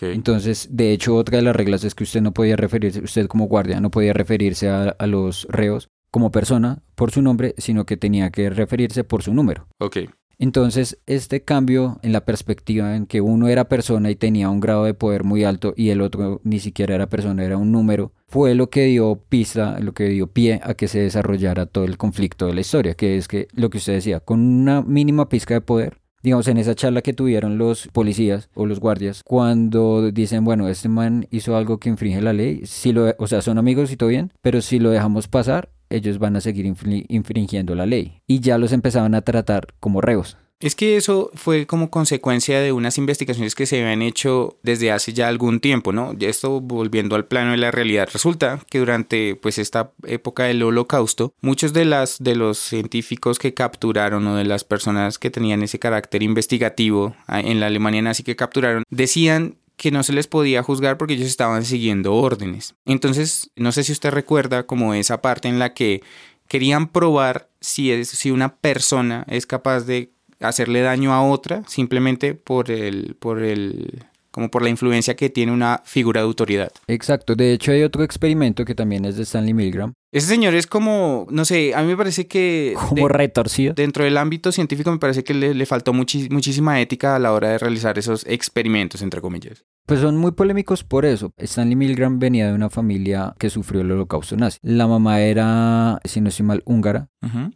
Entonces, 0.00 0.68
de 0.72 0.92
hecho, 0.92 1.14
otra 1.14 1.36
de 1.38 1.44
las 1.44 1.54
reglas 1.54 1.84
es 1.84 1.94
que 1.94 2.04
usted 2.04 2.20
no 2.20 2.32
podía 2.32 2.56
referirse, 2.56 3.00
usted 3.00 3.28
como 3.28 3.46
guardia, 3.46 3.80
no 3.80 3.90
podía 3.90 4.12
referirse 4.12 4.68
a, 4.68 4.94
los 5.06 5.46
reos 5.48 5.88
como 6.10 6.32
persona 6.32 6.82
por 6.96 7.12
su 7.12 7.22
nombre, 7.22 7.54
sino 7.56 7.86
que 7.86 7.96
tenía 7.96 8.30
que 8.30 8.50
referirse 8.50 9.04
por 9.04 9.22
su 9.22 9.32
número. 9.32 9.68
Ok. 9.78 9.98
Entonces, 10.38 10.98
este 11.06 11.42
cambio 11.42 11.98
en 12.02 12.12
la 12.12 12.24
perspectiva 12.24 12.94
en 12.94 13.06
que 13.06 13.20
uno 13.20 13.48
era 13.48 13.68
persona 13.68 14.10
y 14.10 14.16
tenía 14.16 14.50
un 14.50 14.60
grado 14.60 14.84
de 14.84 14.92
poder 14.92 15.24
muy 15.24 15.44
alto 15.44 15.72
y 15.76 15.90
el 15.90 16.02
otro 16.02 16.40
ni 16.44 16.58
siquiera 16.58 16.94
era 16.94 17.08
persona, 17.08 17.42
era 17.42 17.56
un 17.56 17.72
número, 17.72 18.12
fue 18.28 18.54
lo 18.54 18.68
que 18.68 18.84
dio 18.84 19.16
pista, 19.28 19.78
lo 19.80 19.94
que 19.94 20.08
dio 20.08 20.26
pie 20.26 20.60
a 20.62 20.74
que 20.74 20.88
se 20.88 21.00
desarrollara 21.00 21.66
todo 21.66 21.84
el 21.84 21.96
conflicto 21.96 22.46
de 22.46 22.54
la 22.54 22.60
historia, 22.60 22.94
que 22.94 23.16
es 23.16 23.28
que 23.28 23.48
lo 23.54 23.70
que 23.70 23.78
usted 23.78 23.94
decía, 23.94 24.20
con 24.20 24.40
una 24.40 24.82
mínima 24.82 25.28
pizca 25.28 25.54
de 25.54 25.60
poder, 25.62 25.98
digamos, 26.22 26.48
en 26.48 26.58
esa 26.58 26.74
charla 26.74 27.02
que 27.02 27.14
tuvieron 27.14 27.56
los 27.56 27.88
policías 27.88 28.50
o 28.54 28.66
los 28.66 28.80
guardias, 28.80 29.22
cuando 29.24 30.10
dicen, 30.10 30.44
bueno, 30.44 30.68
este 30.68 30.88
man 30.88 31.26
hizo 31.30 31.56
algo 31.56 31.78
que 31.78 31.88
infringe 31.88 32.20
la 32.20 32.34
ley, 32.34 32.62
si 32.64 32.92
lo, 32.92 33.14
o 33.18 33.26
sea, 33.26 33.40
son 33.40 33.56
amigos 33.56 33.90
y 33.90 33.96
todo 33.96 34.10
bien, 34.10 34.32
pero 34.42 34.60
si 34.60 34.80
lo 34.80 34.90
dejamos 34.90 35.28
pasar, 35.28 35.70
ellos 35.90 36.18
van 36.18 36.36
a 36.36 36.40
seguir 36.40 36.66
infringiendo 36.66 37.74
la 37.74 37.86
ley. 37.86 38.20
Y 38.26 38.40
ya 38.40 38.58
los 38.58 38.72
empezaban 38.72 39.14
a 39.14 39.22
tratar 39.22 39.68
como 39.80 40.00
reos. 40.00 40.36
Es 40.58 40.74
que 40.74 40.96
eso 40.96 41.30
fue 41.34 41.66
como 41.66 41.90
consecuencia 41.90 42.60
de 42.60 42.72
unas 42.72 42.96
investigaciones 42.96 43.54
que 43.54 43.66
se 43.66 43.82
habían 43.82 44.00
hecho 44.00 44.58
desde 44.62 44.90
hace 44.90 45.12
ya 45.12 45.28
algún 45.28 45.60
tiempo, 45.60 45.92
¿no? 45.92 46.14
Esto 46.18 46.62
volviendo 46.62 47.14
al 47.14 47.26
plano 47.26 47.50
de 47.50 47.58
la 47.58 47.70
realidad. 47.70 48.08
Resulta 48.10 48.60
que 48.70 48.78
durante 48.78 49.36
pues 49.36 49.58
esta 49.58 49.92
época 50.06 50.44
del 50.44 50.62
holocausto, 50.62 51.34
muchos 51.42 51.74
de 51.74 51.84
las 51.84 52.16
de 52.20 52.36
los 52.36 52.58
científicos 52.58 53.38
que 53.38 53.52
capturaron 53.52 54.26
o 54.26 54.36
de 54.36 54.46
las 54.46 54.64
personas 54.64 55.18
que 55.18 55.30
tenían 55.30 55.62
ese 55.62 55.78
carácter 55.78 56.22
investigativo 56.22 57.14
ah, 57.26 57.40
en 57.40 57.60
la 57.60 57.66
Alemania 57.66 58.00
nazi 58.00 58.22
que 58.22 58.36
capturaron, 58.36 58.84
decían 58.88 59.56
que 59.76 59.90
no 59.90 60.02
se 60.02 60.12
les 60.12 60.26
podía 60.26 60.62
juzgar 60.62 60.96
porque 60.96 61.14
ellos 61.14 61.28
estaban 61.28 61.64
siguiendo 61.64 62.14
órdenes. 62.14 62.74
Entonces, 62.86 63.50
no 63.56 63.72
sé 63.72 63.84
si 63.84 63.92
usted 63.92 64.10
recuerda 64.10 64.66
como 64.66 64.94
esa 64.94 65.20
parte 65.20 65.48
en 65.48 65.58
la 65.58 65.74
que 65.74 66.02
querían 66.48 66.88
probar 66.88 67.48
si, 67.60 67.92
es, 67.92 68.08
si 68.08 68.30
una 68.30 68.56
persona 68.56 69.24
es 69.28 69.46
capaz 69.46 69.80
de 69.80 70.10
hacerle 70.40 70.80
daño 70.82 71.12
a 71.12 71.22
otra 71.22 71.62
simplemente 71.66 72.34
por 72.34 72.70
el, 72.70 73.16
por 73.18 73.42
el, 73.42 74.04
como 74.30 74.50
por 74.50 74.62
la 74.62 74.68
influencia 74.68 75.16
que 75.16 75.30
tiene 75.30 75.52
una 75.52 75.82
figura 75.84 76.20
de 76.20 76.26
autoridad. 76.26 76.72
Exacto, 76.86 77.34
de 77.34 77.52
hecho 77.52 77.72
hay 77.72 77.82
otro 77.82 78.02
experimento 78.02 78.64
que 78.64 78.74
también 78.74 79.04
es 79.04 79.16
de 79.16 79.22
Stanley 79.22 79.54
Milgram. 79.54 79.92
Ese 80.12 80.28
señor 80.28 80.54
es 80.54 80.66
como, 80.66 81.26
no 81.30 81.44
sé, 81.44 81.74
a 81.74 81.82
mí 81.82 81.88
me 81.88 81.96
parece 81.96 82.26
que... 82.26 82.74
Como 82.88 83.08
retorcido. 83.08 83.74
Dentro 83.74 84.04
del 84.04 84.16
ámbito 84.16 84.52
científico 84.52 84.90
me 84.90 84.98
parece 84.98 85.24
que 85.24 85.34
le, 85.34 85.52
le 85.52 85.66
faltó 85.66 85.92
muchísima 85.92 86.80
ética 86.80 87.16
a 87.16 87.18
la 87.18 87.32
hora 87.32 87.48
de 87.50 87.58
realizar 87.58 87.98
esos 87.98 88.24
experimentos, 88.26 89.02
entre 89.02 89.20
comillas. 89.20 89.64
Pues 89.86 90.00
son 90.00 90.16
muy 90.16 90.32
polémicos 90.32 90.82
por 90.82 91.04
eso. 91.04 91.32
Stanley 91.36 91.76
Milgram 91.76 92.18
venía 92.18 92.48
de 92.48 92.54
una 92.54 92.70
familia 92.70 93.34
que 93.38 93.50
sufrió 93.50 93.82
el 93.82 93.92
holocausto 93.92 94.36
nazi. 94.36 94.58
La 94.62 94.86
mamá 94.88 95.20
era, 95.20 96.00
si 96.04 96.20
no 96.20 96.28
estoy 96.28 96.46
mal, 96.46 96.62
húngara 96.64 97.08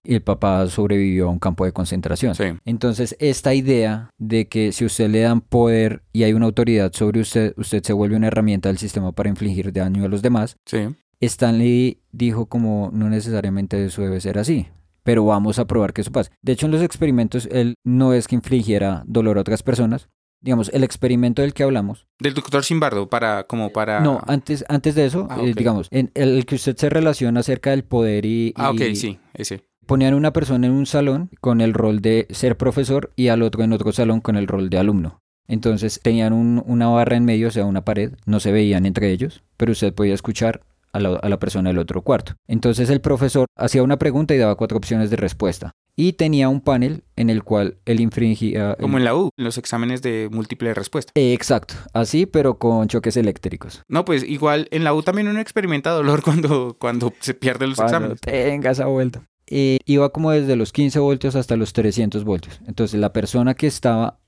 y 0.02 0.14
el 0.14 0.23
papá 0.23 0.66
sobrevivió 0.66 1.28
a 1.28 1.30
un 1.30 1.38
campo 1.38 1.64
de 1.64 1.73
concentración. 1.73 2.35
Entonces, 2.64 3.16
esta 3.21 3.54
idea 3.54 4.11
de 4.19 4.49
que 4.49 4.73
si 4.73 4.85
usted 4.85 5.09
le 5.09 5.21
dan 5.21 5.40
poder 5.40 6.02
y 6.12 6.25
hay 6.25 6.33
una 6.33 6.47
autoridad 6.47 6.92
sobre 6.92 7.21
usted, 7.21 7.54
usted 7.57 7.83
se 7.83 7.92
vuelve 7.92 8.16
una 8.16 8.26
herramienta 8.28 8.69
del 8.69 8.78
sistema 8.78 9.12
para 9.12 9.28
infligir 9.28 9.73
daño 9.73 10.04
a 10.04 10.09
los 10.09 10.23
demás. 10.23 10.57
Stanley 11.21 12.00
dijo 12.12 12.47
como 12.47 12.91
no 12.93 13.09
necesariamente 13.09 13.85
eso 13.85 14.03
debe 14.03 14.21
ser 14.21 14.39
así 14.39 14.69
pero 15.03 15.25
vamos 15.25 15.59
a 15.59 15.67
probar 15.67 15.93
que 15.93 16.03
eso 16.03 16.12
pase. 16.12 16.31
De 16.43 16.53
hecho, 16.53 16.67
en 16.67 16.73
los 16.73 16.83
experimentos, 16.83 17.49
él 17.50 17.75
no 17.85 18.12
es 18.12 18.29
que 18.29 18.37
infligiera 18.37 19.03
dolor 19.07 19.39
a 19.39 19.41
otras 19.41 19.62
personas, 19.62 20.09
digamos, 20.41 20.71
el 20.73 20.85
experimento 20.85 21.43
del 21.43 21.55
que 21.55 21.62
hablamos. 21.62 22.07
Del 22.19 22.35
doctor 22.35 22.65
Simbardo, 22.65 23.09
para, 23.09 23.45
como 23.45 23.71
para... 23.71 24.00
No, 24.00 24.21
antes, 24.27 24.65
antes 24.69 24.95
de 24.95 25.07
eso, 25.07 25.27
ah, 25.31 25.39
eh, 25.43 25.53
digamos, 25.57 25.89
en 25.91 26.11
el 26.15 26.47
que 26.47 26.55
usted 26.55 26.77
se 26.77 26.91
relaciona 26.91 27.41
acerca 27.41 27.71
del 27.71 27.85
poder 27.85 28.27
y... 28.27 28.53
Ah, 28.57 28.71
ok, 28.71 28.81
sí, 28.95 29.19
ese. 29.35 29.65
Ponían 29.87 30.15
una 30.15 30.33
persona 30.33 30.67
en 30.67 30.73
un 30.73 30.87
salón 30.87 31.31
con 31.41 31.61
el 31.61 31.75
rol 31.75 32.00
de 32.00 32.27
ser 32.31 32.57
profesor 32.57 33.12
y 33.17 33.29
al 33.29 33.43
otro 33.43 33.65
en 33.65 33.73
otro 33.73 33.91
salón 33.91 34.21
con 34.21 34.37
el 34.37 34.47
rol 34.47 34.71
de 34.71 34.79
alumno. 34.79 35.21
Entonces 35.49 35.99
tenían 36.00 36.33
una 36.33 36.87
barra 36.87 37.17
en 37.17 37.25
medio, 37.25 37.49
o 37.49 37.50
sea, 37.50 37.65
una 37.65 37.85
pared, 37.85 38.12
no 38.25 38.39
se 38.39 38.53
veían 38.53 38.87
entre 38.87 39.11
ellos, 39.11 39.43
pero 39.57 39.73
usted 39.73 39.93
podía 39.93 40.15
escuchar 40.15 40.62
a 40.92 41.00
la, 41.00 41.16
a 41.16 41.28
la, 41.28 41.38
persona 41.38 41.70
del 41.70 41.78
otro 41.78 42.02
cuarto. 42.02 42.35
Entonces 42.47 42.90
el 42.90 43.00
profesor 43.00 43.47
hacía 43.56 43.82
una 43.82 43.99
pregunta 43.99 44.35
y 44.35 44.38
daba 44.38 44.56
cuatro 44.56 44.78
opciones 44.78 45.11
de 45.11 45.16
respuesta 45.16 45.73
y 45.97 46.14
tenía 46.14 46.49
un 46.49 46.62
panel 46.62 47.04
en 47.16 47.28
el 47.28 47.44
cual 47.44 47.76
él 47.85 48.00
infringía... 48.00 48.75
Como 48.80 48.97
en 48.97 49.04
la 49.04 49.14
U, 49.14 49.30
los 49.37 49.59
exámenes 49.59 50.00
de 50.00 50.30
múltiple 50.32 50.73
respuesta. 50.73 51.12
exacto, 51.14 51.75
así 51.92 52.25
pero 52.25 52.59
con 52.59 52.88
choques 52.88 53.18
eléctricos. 53.18 53.82
No, 53.87 54.06
pues 54.06 54.23
igual 54.23 54.66
en 54.70 54.85
la 54.85 54.94
U 54.94 55.02
también 55.02 55.28
uno 55.28 55.40
experimenta 55.40 55.90
dolor 55.90 56.23
cuando, 56.25 56.76
cuando 56.78 57.12
se 57.20 57.35
pierde 57.35 57.66
los 57.66 57.76
cuando 57.76 57.97
exámenes. 57.97 58.20
Tenga 58.23 58.70
esa 58.70 58.87
vuelta. 58.87 59.23
Iba 59.47 60.11
como 60.11 60.30
desde 60.30 60.56
los 60.56 60.73
15 60.73 61.00
voltios 61.00 61.37
hasta 61.37 61.56
los 61.56 61.73
300 61.73 62.25
voltios. 62.25 62.61
Entonces 62.66 62.99
la 62.99 63.12
persona 63.12 63.54
que 63.54 63.66
estaba 63.66 64.20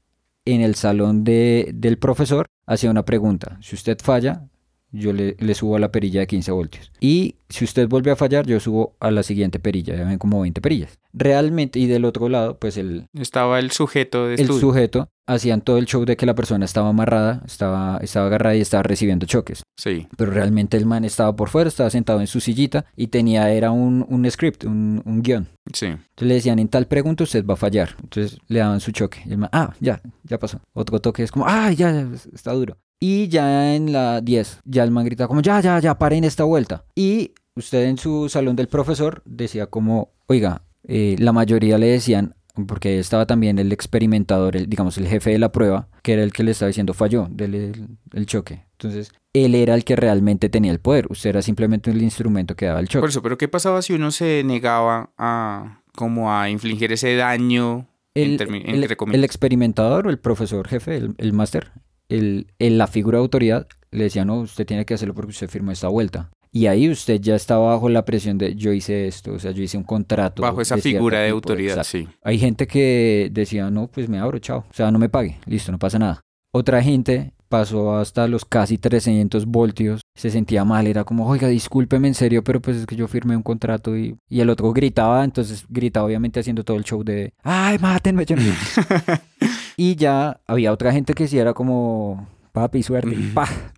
en 0.45 0.61
el 0.61 0.75
salón 0.75 1.25
de, 1.25 1.71
del 1.75 1.97
profesor 1.97 2.47
hacía 2.67 2.91
una 2.91 3.05
pregunta. 3.05 3.57
Si 3.63 3.77
usted 3.77 3.99
falla, 4.03 4.49
yo 4.93 5.13
le, 5.13 5.55
subo 5.55 5.77
a 5.77 5.79
la 5.79 5.91
perilla 5.91 6.21
de 6.21 6.27
15 6.27 6.53
voltios. 6.53 6.93
Y 7.01 7.37
si 7.49 7.65
usted 7.65 7.89
vuelve 7.89 8.11
a 8.11 8.17
fallar, 8.17 8.47
yo 8.47 8.61
subo 8.61 8.95
a 9.01 9.11
la 9.11 9.23
siguiente 9.23 9.59
perilla, 9.59 9.97
ya 9.97 10.05
ven 10.05 10.19
como 10.19 10.41
20 10.41 10.61
perillas. 10.61 10.99
Realmente, 11.13 11.79
y 11.79 11.87
del 11.87 12.05
otro 12.05 12.29
lado, 12.29 12.59
pues 12.59 12.77
el... 12.77 13.07
Estaba 13.15 13.59
el 13.59 13.71
sujeto 13.71 14.27
de 14.27 14.35
El 14.35 14.49
sujeto, 14.49 15.09
hacían 15.27 15.63
todo 15.63 15.79
el 15.79 15.87
show 15.87 16.05
de 16.05 16.17
que 16.17 16.27
la 16.27 16.35
persona 16.35 16.65
estaba 16.65 16.91
amarrada, 16.91 17.43
estaba, 17.47 17.99
estaba 18.03 18.27
agarrada 18.27 18.57
y 18.57 18.61
estaba 18.61 18.83
recibiendo 18.83 19.27
choques. 19.27 19.63
Sí. 19.77 20.07
Pero 20.17 20.31
realmente 20.31 20.77
el 20.77 20.87
man 20.87 21.05
estaba 21.05 21.35
por 21.35 21.49
fuera, 21.49 21.69
estaba 21.69 21.91
sentado 21.91 22.21
en 22.21 22.27
su 22.27 22.41
sillita 22.41 22.85
y 22.97 23.09
tenía, 23.09 23.51
era 23.51 23.71
un, 23.71 24.05
un 24.09 24.31
script, 24.31 24.65
un, 24.65 25.03
un 25.05 25.23
guion. 25.23 25.49
Sí. 25.73 25.87
Entonces 25.87 26.29
le 26.29 26.35
decían, 26.35 26.59
en 26.59 26.69
tal 26.69 26.87
pregunta 26.87 27.25
usted 27.25 27.45
va 27.45 27.55
a 27.55 27.59
fallar. 27.59 27.97
Entonces 28.03 28.39
le 28.49 28.59
daban 28.59 28.81
su 28.81 28.93
choque. 28.93 29.23
Y 29.27 29.33
el 29.33 29.39
man, 29.39 29.51
ah, 29.53 29.75
ya, 29.81 30.01
ya 30.25 30.39
pasó. 30.39 30.61
Otro 30.75 31.01
toque 31.01 31.23
es 31.23 31.33
como, 31.33 31.47
ah, 31.47 31.71
ya, 31.73 32.09
está 32.33 32.53
duro. 32.53 32.77
Y 33.05 33.27
ya 33.27 33.75
en 33.75 33.93
la 33.93 34.21
10, 34.21 34.61
ya 34.65 34.85
el 34.85 34.93
man 34.93 35.05
grita 35.05 35.27
como, 35.27 35.43
ya, 35.43 35.59
ya, 35.59 35.81
ya, 35.81 35.99
paren 35.99 36.23
esta 36.23 36.45
vuelta. 36.45 36.85
Y 36.95 37.33
usted 37.57 37.87
en 37.87 37.99
su 37.99 38.29
salón 38.29 38.55
del 38.55 38.69
profesor 38.69 39.23
decía 39.25 39.67
como, 39.67 40.13
oiga, 40.29 40.63
eh, 40.87 41.17
la 41.19 41.33
mayoría 41.33 41.79
le 41.79 41.89
decían, 41.89 42.37
porque 42.69 43.01
estaba 43.01 43.27
también 43.27 43.59
el 43.59 43.73
experimentador, 43.73 44.55
el, 44.55 44.69
digamos, 44.69 44.99
el 44.99 45.09
jefe 45.09 45.31
de 45.31 45.41
la 45.41 45.51
prueba, 45.51 45.89
que 46.05 46.13
era 46.13 46.23
el 46.23 46.33
que 46.33 46.45
le 46.45 46.53
estaba 46.53 46.69
diciendo 46.69 46.95
falló 46.95 47.27
del 47.29 47.89
el, 48.13 48.27
choque. 48.27 48.67
Entonces, 48.79 49.11
él 49.33 49.57
era 49.57 49.75
el 49.75 49.83
que 49.83 49.97
realmente 49.97 50.49
tenía 50.49 50.71
el 50.71 50.79
poder, 50.79 51.09
usted 51.11 51.31
era 51.31 51.43
simplemente 51.43 51.91
el 51.91 52.03
instrumento 52.03 52.55
que 52.55 52.67
daba 52.67 52.79
el 52.79 52.87
choque. 52.87 53.01
Por 53.01 53.09
eso, 53.09 53.21
pero 53.21 53.37
¿qué 53.37 53.49
pasaba 53.49 53.83
si 53.83 53.95
uno 53.95 54.13
se 54.13 54.45
negaba 54.45 55.11
a 55.19 55.83
como 55.97 56.33
a 56.33 56.49
infligir 56.51 56.93
ese 56.93 57.17
daño? 57.17 57.89
El, 58.15 58.41
el, 58.41 59.25
experimentador 59.25 60.07
o 60.07 60.11
el 60.11 60.21
profesor 60.21 60.69
jefe, 60.69 60.99
el, 60.99 61.15
el 61.17 61.33
máster, 61.33 61.73
el, 62.13 62.47
la 62.59 62.87
figura 62.87 63.19
de 63.19 63.23
autoridad 63.23 63.67
le 63.91 64.05
decía, 64.05 64.25
no, 64.25 64.41
usted 64.41 64.67
tiene 64.67 64.85
que 64.85 64.95
hacerlo 64.95 65.15
porque 65.15 65.31
usted 65.31 65.49
firmó 65.49 65.71
esta 65.71 65.89
vuelta. 65.89 66.31
Y 66.55 66.67
ahí 66.67 66.91
usted 66.91 67.19
ya 67.21 67.35
estaba 67.35 67.71
bajo 67.71 67.89
la 67.89 68.05
presión 68.05 68.37
de 68.37 68.55
yo 68.55 68.73
hice 68.73 69.07
esto, 69.07 69.33
o 69.33 69.39
sea, 69.39 69.53
yo 69.53 69.63
hice 69.63 69.79
un 69.79 69.85
contrato. 69.85 70.43
Bajo 70.43 70.61
esa 70.61 70.77
figura 70.77 71.21
de 71.21 71.31
autoridad, 71.31 71.83
sí. 71.83 72.07
Hay 72.23 72.39
gente 72.39 72.67
que 72.67 73.31
decía, 73.33 73.71
no, 73.71 73.87
pues 73.89 74.09
me 74.09 74.19
abro, 74.19 74.39
chao. 74.39 74.65
O 74.71 74.75
sea, 74.75 74.91
no 74.91 74.99
me 74.99 75.09
pague, 75.09 75.39
listo, 75.47 75.73
no 75.73 75.79
pasa 75.79 75.99
nada. 75.99 76.21
Otra 76.55 76.83
gente 76.83 77.33
pasó 77.49 77.97
hasta 77.97 78.29
los 78.29 78.45
casi 78.45 78.77
300 78.77 79.47
voltios, 79.47 80.03
se 80.15 80.31
sentía 80.31 80.65
mal, 80.65 80.87
era 80.87 81.05
como, 81.05 81.27
oiga, 81.27 81.49
discúlpeme 81.49 82.09
en 82.09 82.15
serio, 82.15 82.43
pero 82.45 82.61
pues 82.61 82.79
es 82.79 82.87
que 82.87 82.97
yo 82.97 83.09
firmé 83.09 83.37
un 83.37 83.43
contrato 83.43 83.97
y, 83.97 84.17
y 84.29 84.41
el 84.41 84.51
otro 84.51 84.73
gritaba, 84.73 85.25
entonces 85.25 85.65
gritaba 85.69 86.07
obviamente 86.07 86.41
haciendo 86.41 86.65
todo 86.65 86.77
el 86.77 86.85
show 86.85 87.03
de, 87.03 87.33
ay, 87.43 87.79
mátenme, 87.79 88.25
yo 88.25 88.37
Y 89.77 89.97
ya 89.97 90.41
había 90.47 90.73
otra 90.73 90.93
gente 90.93 91.15
que 91.15 91.29
sí 91.29 91.39
era 91.39 91.55
como, 91.55 92.29
papi, 92.53 92.83
suerte. 92.83 93.17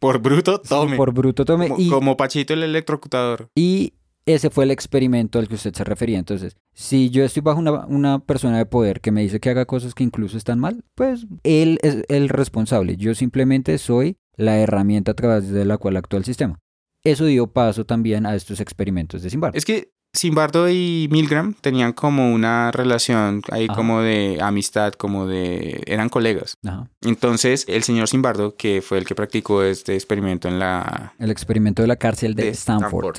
Por 0.01 0.19
bruto, 0.21 0.61
tome. 0.61 0.97
por 0.97 1.13
bruto, 1.13 1.45
tome. 1.45 1.69
Como, 1.69 1.91
como 1.91 2.17
Pachito 2.17 2.55
el 2.55 2.63
electrocutador. 2.63 3.49
Y 3.55 3.95
ese 4.27 4.51
fue 4.51 4.65
el 4.65 4.71
experimento 4.71 5.39
al 5.39 5.49
que 5.49 5.55
usted 5.55 5.75
se 5.75 5.85
refería. 5.85 6.19
Entonces, 6.19 6.57
si 6.73 7.11
yo 7.11 7.25
estoy 7.25 7.43
bajo 7.43 7.59
una, 7.59 7.87
una, 7.87 8.19
persona 8.21 8.59
de 8.59 8.67
poder 8.67 9.01
que 9.01 9.13
me 9.13 9.23
dice 9.23 9.41
que 9.41 9.51
haga 9.51 9.67
cosas 9.67 9.95
que 9.95 10.05
incluso 10.05 10.37
están 10.37 10.59
mal, 10.59 10.85
pues 10.95 11.27
él 11.43 11.79
es 11.83 12.05
el 12.09 12.29
responsable. 12.29 12.97
Yo 12.97 13.15
simplemente 13.15 13.79
soy 13.79 14.17
la 14.37 14.59
herramienta 14.59 15.13
a 15.13 15.15
través 15.15 15.49
de 15.49 15.65
la 15.65 15.79
cual 15.79 15.97
actúa 15.97 16.19
el 16.19 16.25
sistema. 16.25 16.59
Eso 17.05 17.27
dio 17.27 17.49
paso 17.49 17.85
también 17.85 18.25
a 18.25 18.35
estos 18.35 18.61
experimentos 18.61 19.23
de 19.23 19.29
Simbardo. 19.29 19.59
Es 19.59 19.67
que 19.67 19.93
Simbardo 20.15 20.71
y 20.71 21.09
Milgram 21.11 21.55
tenían 21.55 21.93
como 21.93 22.33
una 22.33 22.71
relación 22.71 23.43
ahí 23.51 23.67
como 23.67 24.01
de 24.01 24.39
amistad, 24.41 24.93
como 24.93 25.27
de... 25.27 25.83
eran 25.87 26.09
colegas. 26.09 26.57
Entonces, 27.03 27.65
el 27.69 27.83
señor 27.83 28.09
Simbardo, 28.09 28.55
que 28.55 28.81
fue 28.81 28.99
el 28.99 29.07
que 29.07 29.17
practicó 29.17 29.65
este 29.65 29.95
experimento 29.95 30.49
en 30.49 30.61
la... 30.61 31.15
El 31.19 31.31
experimento 31.31 31.83
de 31.83 31.89
la 31.89 31.97
cárcel 31.97 32.35
de, 32.35 32.49
Stanford. 32.51 33.19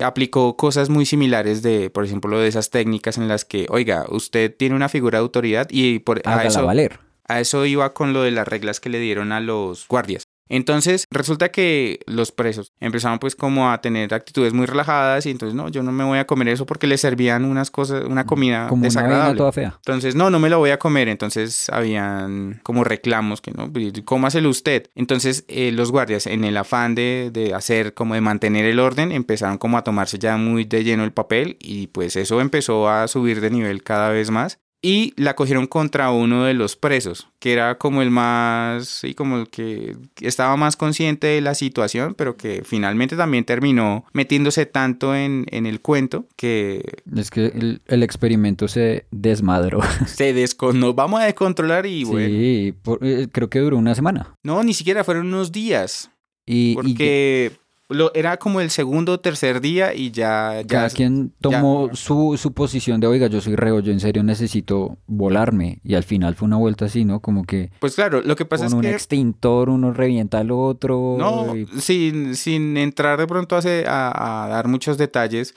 Aplicó 0.00 0.56
cosas 0.56 0.90
muy 0.90 1.06
similares 1.06 1.62
de, 1.62 1.90
por 1.90 2.04
ejemplo, 2.04 2.38
de 2.38 2.46
esas 2.46 2.70
técnicas 2.70 3.18
en 3.18 3.26
las 3.26 3.44
que, 3.44 3.66
oiga, 3.68 4.06
usted 4.08 4.54
tiene 4.56 4.76
una 4.76 4.88
figura 4.88 5.18
de 5.18 5.22
autoridad 5.22 5.66
y 5.70 5.98
por 5.98 6.22
a 6.24 6.44
eso, 6.44 6.64
valer. 6.64 7.00
A 7.26 7.40
eso 7.40 7.66
iba 7.66 7.92
con 7.92 8.12
lo 8.12 8.22
de 8.22 8.30
las 8.30 8.46
reglas 8.46 8.78
que 8.78 8.90
le 8.90 9.00
dieron 9.00 9.32
a 9.32 9.40
los 9.40 9.88
guardias. 9.88 10.22
Entonces 10.48 11.06
resulta 11.10 11.50
que 11.50 12.00
los 12.06 12.32
presos 12.32 12.72
empezaron 12.80 13.18
pues 13.18 13.36
como 13.36 13.70
a 13.70 13.80
tener 13.80 14.14
actitudes 14.14 14.52
muy 14.52 14.66
relajadas 14.66 15.26
y 15.26 15.30
entonces 15.30 15.54
no, 15.54 15.68
yo 15.68 15.82
no 15.82 15.92
me 15.92 16.04
voy 16.04 16.18
a 16.18 16.26
comer 16.26 16.48
eso 16.48 16.66
porque 16.66 16.86
les 16.86 17.00
servían 17.00 17.44
unas 17.44 17.70
cosas, 17.70 18.04
una 18.04 18.26
comida 18.26 18.68
como 18.68 18.82
desagradable. 18.82 19.30
Una 19.32 19.38
toda 19.38 19.52
fea. 19.52 19.74
Entonces 19.76 20.14
no, 20.14 20.30
no 20.30 20.38
me 20.38 20.48
lo 20.48 20.58
voy 20.58 20.70
a 20.70 20.78
comer. 20.78 21.08
Entonces 21.08 21.68
habían 21.70 22.60
como 22.62 22.84
reclamos 22.84 23.40
que 23.40 23.50
no, 23.52 23.72
pues, 23.72 23.92
cómaselo 24.04 24.48
usted. 24.48 24.90
Entonces 24.94 25.44
eh, 25.48 25.72
los 25.72 25.90
guardias 25.90 26.26
en 26.26 26.44
el 26.44 26.56
afán 26.56 26.94
de, 26.94 27.30
de 27.32 27.54
hacer 27.54 27.94
como 27.94 28.14
de 28.14 28.20
mantener 28.20 28.64
el 28.64 28.80
orden 28.80 29.12
empezaron 29.12 29.58
como 29.58 29.78
a 29.78 29.84
tomarse 29.84 30.18
ya 30.18 30.36
muy 30.36 30.64
de 30.64 30.84
lleno 30.84 31.04
el 31.04 31.12
papel 31.12 31.56
y 31.60 31.88
pues 31.88 32.16
eso 32.16 32.40
empezó 32.40 32.88
a 32.88 33.08
subir 33.08 33.40
de 33.40 33.50
nivel 33.50 33.82
cada 33.82 34.10
vez 34.10 34.30
más 34.30 34.58
y 34.80 35.12
la 35.16 35.34
cogieron 35.34 35.66
contra 35.66 36.10
uno 36.10 36.44
de 36.44 36.54
los 36.54 36.76
presos, 36.76 37.28
que 37.40 37.52
era 37.52 37.78
como 37.78 38.00
el 38.00 38.10
más, 38.10 38.86
sí, 38.86 39.14
como 39.14 39.38
el 39.38 39.48
que 39.48 39.96
estaba 40.20 40.56
más 40.56 40.76
consciente 40.76 41.26
de 41.26 41.40
la 41.40 41.54
situación, 41.54 42.14
pero 42.14 42.36
que 42.36 42.62
finalmente 42.64 43.16
también 43.16 43.44
terminó 43.44 44.04
metiéndose 44.12 44.66
tanto 44.66 45.16
en, 45.16 45.46
en 45.50 45.66
el 45.66 45.80
cuento 45.80 46.26
que... 46.36 47.02
Es 47.16 47.30
que 47.30 47.46
el, 47.46 47.82
el 47.86 48.02
experimento 48.02 48.68
se 48.68 49.06
desmadró. 49.10 49.80
Se 50.06 50.32
desconó, 50.32 50.94
vamos 50.94 51.20
a 51.20 51.24
descontrolar 51.24 51.86
y 51.86 52.04
bueno. 52.04 52.28
Sí, 52.28 52.74
por, 52.82 53.04
eh, 53.04 53.28
creo 53.30 53.50
que 53.50 53.58
duró 53.58 53.76
una 53.76 53.94
semana. 53.94 54.34
No, 54.44 54.62
ni 54.62 54.74
siquiera 54.74 55.04
fueron 55.04 55.26
unos 55.26 55.52
días. 55.52 56.10
Y, 56.46 56.74
porque... 56.74 57.52
Y 57.54 57.67
lo, 57.88 58.12
era 58.14 58.36
como 58.36 58.60
el 58.60 58.70
segundo 58.70 59.12
o 59.12 59.20
tercer 59.20 59.60
día 59.60 59.94
y 59.94 60.10
ya... 60.10 60.60
ya 60.60 60.66
Cada 60.66 60.90
quien 60.90 61.32
tomó 61.40 61.88
ya. 61.88 61.94
su, 61.94 62.36
su 62.38 62.52
posición 62.52 63.00
de, 63.00 63.06
oiga, 63.06 63.28
yo 63.28 63.40
soy 63.40 63.56
reo, 63.56 63.80
yo 63.80 63.92
en 63.92 64.00
serio 64.00 64.22
necesito 64.22 64.98
volarme. 65.06 65.80
Y 65.82 65.94
al 65.94 66.04
final 66.04 66.34
fue 66.34 66.46
una 66.46 66.56
vuelta 66.56 66.84
así, 66.84 67.04
¿no? 67.04 67.20
Como 67.20 67.44
que... 67.44 67.70
Pues 67.80 67.94
claro, 67.94 68.20
lo 68.22 68.36
que 68.36 68.44
pasa 68.44 68.64
con 68.64 68.68
es 68.68 68.74
un 68.74 68.80
que... 68.82 68.90
extintor 68.90 69.70
uno 69.70 69.92
revienta 69.92 70.38
al 70.38 70.50
otro. 70.50 71.16
No, 71.18 71.56
y- 71.56 71.66
sin, 71.80 72.34
sin 72.36 72.76
entrar 72.76 73.18
de 73.18 73.26
pronto 73.26 73.56
a, 73.56 73.60
a- 73.86 74.44
a 74.44 74.48
dar 74.48 74.68
muchos 74.68 74.98
detalles, 74.98 75.54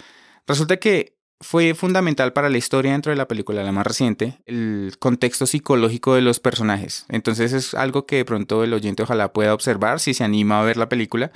resulta 0.48 0.78
que 0.78 1.18
fue 1.44 1.74
fundamental 1.74 2.34
para 2.34 2.50
la 2.50 2.58
historia 2.60 2.92
dentro 2.92 3.10
de 3.10 3.16
la 3.16 3.28
película, 3.28 3.64
la 3.64 3.72
más 3.72 3.86
reciente, 3.88 4.40
el 4.46 4.94
contexto 5.00 5.48
psicológico 5.48 6.14
de 6.14 6.22
los 6.22 6.40
personajes. 6.40 7.06
Entonces 7.10 7.52
es 7.52 7.74
algo 7.74 8.06
que 8.06 8.18
de 8.18 8.26
pronto 8.26 8.64
el 8.64 8.74
oyente 8.74 9.02
ojalá 9.04 9.34
pueda 9.34 9.54
observar 9.56 10.00
si 10.00 10.14
se 10.14 10.24
anima 10.24 10.62
a 10.62 10.64
ver 10.64 10.78
la 10.78 10.88
película, 10.88 11.32